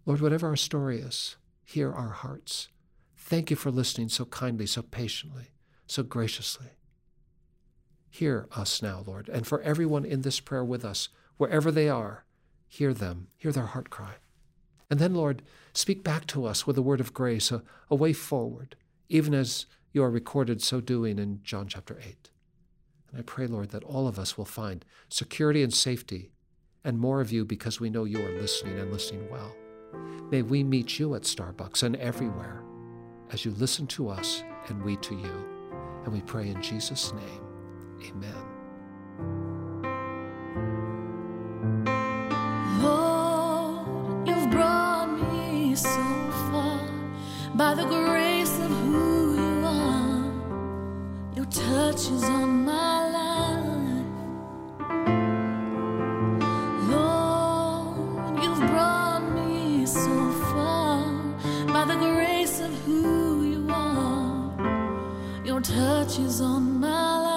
Lord, 0.04 0.20
whatever 0.20 0.48
our 0.48 0.56
story 0.56 1.00
is, 1.00 1.36
hear 1.68 1.92
our 1.92 2.08
hearts. 2.08 2.68
Thank 3.14 3.50
you 3.50 3.56
for 3.56 3.70
listening 3.70 4.08
so 4.08 4.24
kindly, 4.24 4.64
so 4.64 4.80
patiently, 4.80 5.48
so 5.86 6.02
graciously. 6.02 6.68
Hear 8.08 8.48
us 8.56 8.80
now, 8.80 9.04
Lord, 9.06 9.28
and 9.28 9.46
for 9.46 9.60
everyone 9.60 10.06
in 10.06 10.22
this 10.22 10.40
prayer 10.40 10.64
with 10.64 10.82
us, 10.82 11.10
wherever 11.36 11.70
they 11.70 11.90
are, 11.90 12.24
hear 12.68 12.94
them, 12.94 13.26
hear 13.36 13.52
their 13.52 13.66
heart 13.66 13.90
cry. 13.90 14.14
And 14.88 14.98
then, 14.98 15.14
Lord, 15.14 15.42
speak 15.74 16.02
back 16.02 16.26
to 16.28 16.46
us 16.46 16.66
with 16.66 16.78
a 16.78 16.82
word 16.82 17.00
of 17.00 17.12
grace, 17.12 17.52
a, 17.52 17.62
a 17.90 17.94
way 17.94 18.14
forward, 18.14 18.74
even 19.10 19.34
as 19.34 19.66
you 19.92 20.02
are 20.02 20.10
recorded 20.10 20.62
so 20.62 20.80
doing 20.80 21.18
in 21.18 21.40
John 21.42 21.68
chapter 21.68 22.00
8. 22.02 22.30
And 23.10 23.20
I 23.20 23.22
pray, 23.22 23.46
Lord, 23.46 23.72
that 23.72 23.84
all 23.84 24.08
of 24.08 24.18
us 24.18 24.38
will 24.38 24.46
find 24.46 24.86
security 25.10 25.62
and 25.62 25.74
safety 25.74 26.30
and 26.82 26.98
more 26.98 27.20
of 27.20 27.30
you 27.30 27.44
because 27.44 27.78
we 27.78 27.90
know 27.90 28.04
you 28.04 28.24
are 28.24 28.40
listening 28.40 28.78
and 28.78 28.90
listening 28.90 29.28
well. 29.30 29.54
May 30.30 30.42
we 30.42 30.62
meet 30.62 30.98
you 30.98 31.14
at 31.14 31.22
Starbucks 31.22 31.82
and 31.82 31.96
everywhere 31.96 32.62
as 33.30 33.44
you 33.44 33.52
listen 33.52 33.86
to 33.88 34.08
us 34.08 34.42
and 34.68 34.82
we 34.82 34.96
to 34.96 35.14
you. 35.14 35.48
And 36.04 36.12
we 36.12 36.20
pray 36.22 36.48
in 36.48 36.62
Jesus' 36.62 37.12
name. 37.12 37.42
Amen. 38.06 38.44
Lord, 42.82 44.28
you've 44.28 44.50
brought 44.50 45.10
me 45.32 45.74
so 45.74 45.88
far 46.50 46.80
by 47.54 47.74
the 47.74 47.84
grace 47.84 48.58
of 48.60 48.70
who 48.70 49.34
you 49.36 49.64
are. 49.66 50.32
Your 51.36 51.46
touch 51.46 52.10
is 52.10 52.24
on 52.24 52.64
my 52.64 53.02
life. 53.02 53.07
Your 65.78 65.86
touch 65.86 66.18
is 66.18 66.40
on 66.40 66.80
my 66.80 67.18
life. 67.18 67.27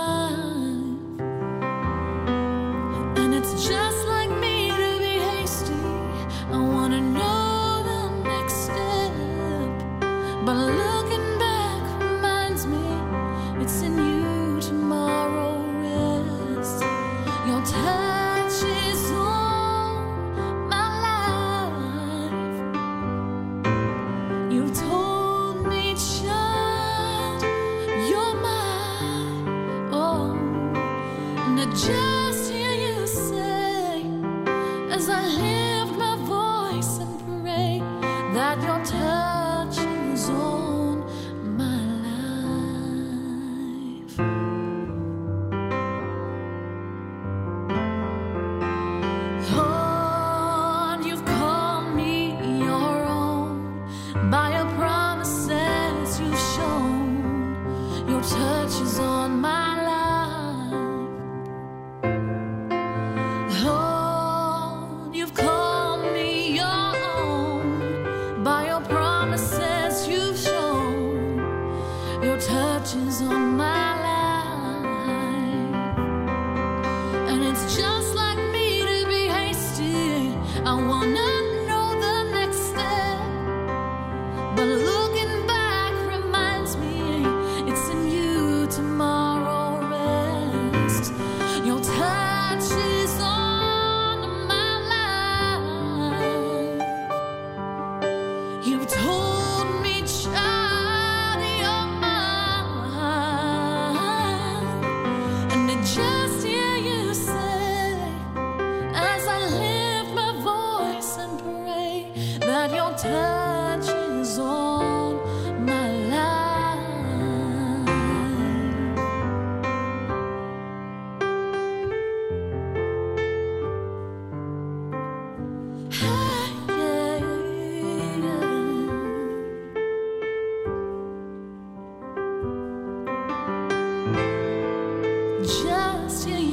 Just 135.44 136.28
you 136.28 136.51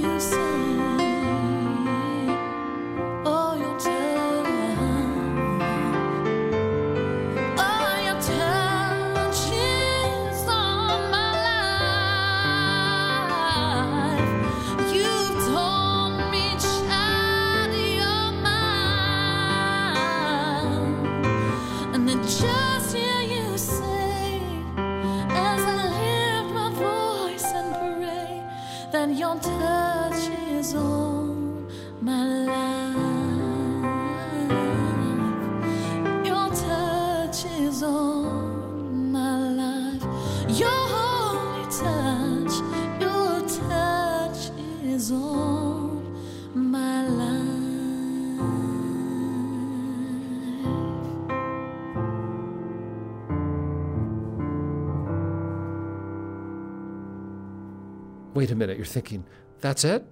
Wait 58.38 58.52
a 58.52 58.54
minute, 58.54 58.76
you're 58.76 58.86
thinking, 58.86 59.24
that's 59.60 59.84
it? 59.84 60.06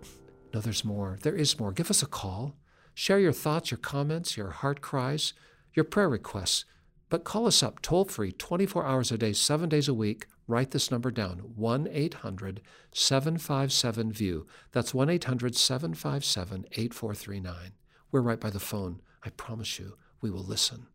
No, 0.52 0.58
there's 0.58 0.84
more. 0.84 1.16
There 1.22 1.36
is 1.36 1.60
more. 1.60 1.70
Give 1.70 1.92
us 1.92 2.02
a 2.02 2.06
call. 2.06 2.56
Share 2.92 3.20
your 3.20 3.32
thoughts, 3.32 3.70
your 3.70 3.78
comments, 3.78 4.36
your 4.36 4.50
heart 4.50 4.80
cries, 4.80 5.32
your 5.74 5.84
prayer 5.84 6.08
requests. 6.08 6.64
But 7.08 7.22
call 7.22 7.46
us 7.46 7.62
up 7.62 7.80
toll 7.82 8.04
free 8.04 8.32
24 8.32 8.84
hours 8.84 9.12
a 9.12 9.16
day, 9.16 9.32
seven 9.32 9.68
days 9.68 9.86
a 9.86 9.94
week. 9.94 10.26
Write 10.48 10.72
this 10.72 10.90
number 10.90 11.12
down 11.12 11.38
1 11.54 11.86
800 11.88 12.62
757 12.90 14.10
VIEW. 14.10 14.44
That's 14.72 14.92
1 14.92 15.08
800 15.08 15.54
757 15.54 16.66
8439. 16.72 17.54
We're 18.10 18.20
right 18.22 18.40
by 18.40 18.50
the 18.50 18.58
phone. 18.58 19.02
I 19.22 19.28
promise 19.28 19.78
you, 19.78 19.98
we 20.20 20.32
will 20.32 20.42
listen. 20.42 20.88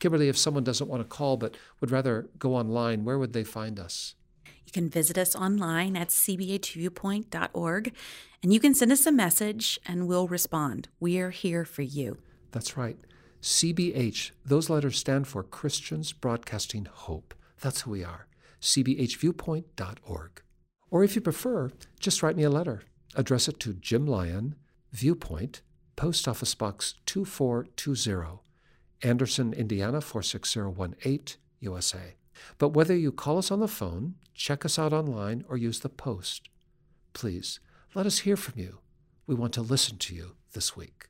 Kimberly, 0.00 0.28
if 0.28 0.36
someone 0.36 0.64
doesn't 0.64 0.88
want 0.88 1.00
to 1.00 1.08
call 1.08 1.38
but 1.38 1.56
would 1.80 1.90
rather 1.90 2.28
go 2.38 2.54
online, 2.54 3.06
where 3.06 3.18
would 3.18 3.32
they 3.32 3.42
find 3.42 3.80
us? 3.80 4.15
You 4.66 4.72
can 4.72 4.90
visit 4.90 5.16
us 5.16 5.34
online 5.34 5.96
at 5.96 6.08
cbhviewpoint.org 6.08 7.94
and 8.42 8.52
you 8.52 8.60
can 8.60 8.74
send 8.74 8.92
us 8.92 9.06
a 9.06 9.12
message 9.12 9.78
and 9.86 10.06
we'll 10.06 10.28
respond. 10.28 10.88
We 11.00 11.18
are 11.18 11.30
here 11.30 11.64
for 11.64 11.82
you. 11.82 12.18
That's 12.50 12.76
right. 12.76 12.98
CBH, 13.42 14.32
those 14.44 14.68
letters 14.68 14.98
stand 14.98 15.28
for 15.28 15.42
Christians 15.42 16.12
Broadcasting 16.12 16.86
Hope. 16.90 17.34
That's 17.60 17.82
who 17.82 17.92
we 17.92 18.02
are. 18.02 18.26
CBHviewpoint.org. 18.60 20.42
Or 20.90 21.04
if 21.04 21.14
you 21.14 21.20
prefer, 21.20 21.70
just 22.00 22.22
write 22.22 22.36
me 22.36 22.42
a 22.42 22.50
letter. 22.50 22.82
Address 23.14 23.48
it 23.48 23.60
to 23.60 23.74
Jim 23.74 24.06
Lyon, 24.06 24.56
Viewpoint, 24.92 25.62
Post 25.94 26.26
Office 26.26 26.54
Box 26.54 26.94
2420, 27.06 28.40
Anderson, 29.02 29.52
Indiana 29.52 30.00
46018, 30.00 31.38
USA. 31.60 32.16
But 32.58 32.70
whether 32.70 32.96
you 32.96 33.12
call 33.12 33.38
us 33.38 33.50
on 33.50 33.60
the 33.60 33.68
phone, 33.68 34.14
check 34.34 34.64
us 34.64 34.78
out 34.78 34.92
online, 34.92 35.44
or 35.48 35.56
use 35.56 35.80
the 35.80 35.88
post, 35.88 36.48
please 37.12 37.60
let 37.94 38.06
us 38.06 38.20
hear 38.20 38.36
from 38.36 38.60
you. 38.60 38.78
We 39.26 39.34
want 39.34 39.52
to 39.54 39.62
listen 39.62 39.98
to 39.98 40.14
you 40.14 40.36
this 40.52 40.76
week. 40.76 41.08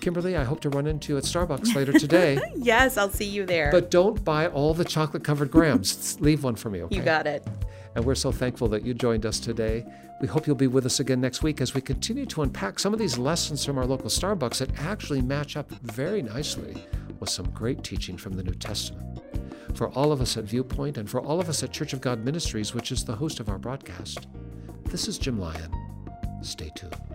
Kimberly, 0.00 0.36
I 0.36 0.44
hope 0.44 0.60
to 0.60 0.68
run 0.68 0.86
into 0.86 1.12
you 1.12 1.18
at 1.18 1.24
Starbucks 1.24 1.74
later 1.74 1.92
today. 1.98 2.38
Yes, 2.54 2.98
I'll 2.98 3.08
see 3.10 3.24
you 3.24 3.46
there. 3.46 3.70
But 3.70 3.90
don't 3.90 4.22
buy 4.22 4.48
all 4.48 4.74
the 4.74 4.84
chocolate 4.84 5.24
covered 5.24 5.50
grams. 5.50 6.20
Leave 6.20 6.44
one 6.44 6.56
for 6.56 6.68
me, 6.68 6.82
okay? 6.82 6.94
you 6.94 7.02
got 7.02 7.26
it. 7.26 7.42
And 7.94 8.04
we're 8.04 8.14
so 8.14 8.30
thankful 8.30 8.68
that 8.68 8.84
you 8.84 8.92
joined 8.92 9.24
us 9.24 9.40
today. 9.40 9.84
We 10.20 10.28
hope 10.28 10.46
you'll 10.46 10.56
be 10.56 10.66
with 10.66 10.84
us 10.84 11.00
again 11.00 11.20
next 11.20 11.42
week 11.42 11.60
as 11.60 11.74
we 11.74 11.80
continue 11.80 12.26
to 12.26 12.42
unpack 12.42 12.78
some 12.78 12.92
of 12.92 12.98
these 12.98 13.16
lessons 13.16 13.64
from 13.64 13.78
our 13.78 13.86
local 13.86 14.10
Starbucks 14.10 14.58
that 14.58 14.78
actually 14.78 15.22
match 15.22 15.56
up 15.56 15.70
very 15.70 16.20
nicely 16.20 16.74
with 17.20 17.30
some 17.30 17.50
great 17.50 17.82
teaching 17.82 18.16
from 18.16 18.34
the 18.34 18.42
New 18.42 18.54
Testament. 18.54 19.20
For 19.74 19.88
all 19.90 20.12
of 20.12 20.20
us 20.20 20.36
at 20.36 20.44
Viewpoint 20.44 20.98
and 20.98 21.08
for 21.08 21.20
all 21.20 21.40
of 21.40 21.48
us 21.48 21.62
at 21.62 21.72
Church 21.72 21.92
of 21.92 22.00
God 22.00 22.24
Ministries, 22.24 22.74
which 22.74 22.92
is 22.92 23.04
the 23.04 23.16
host 23.16 23.40
of 23.40 23.48
our 23.48 23.58
broadcast, 23.58 24.26
this 24.84 25.08
is 25.08 25.18
Jim 25.18 25.38
Lyon. 25.38 25.72
Stay 26.42 26.70
tuned. 26.74 27.13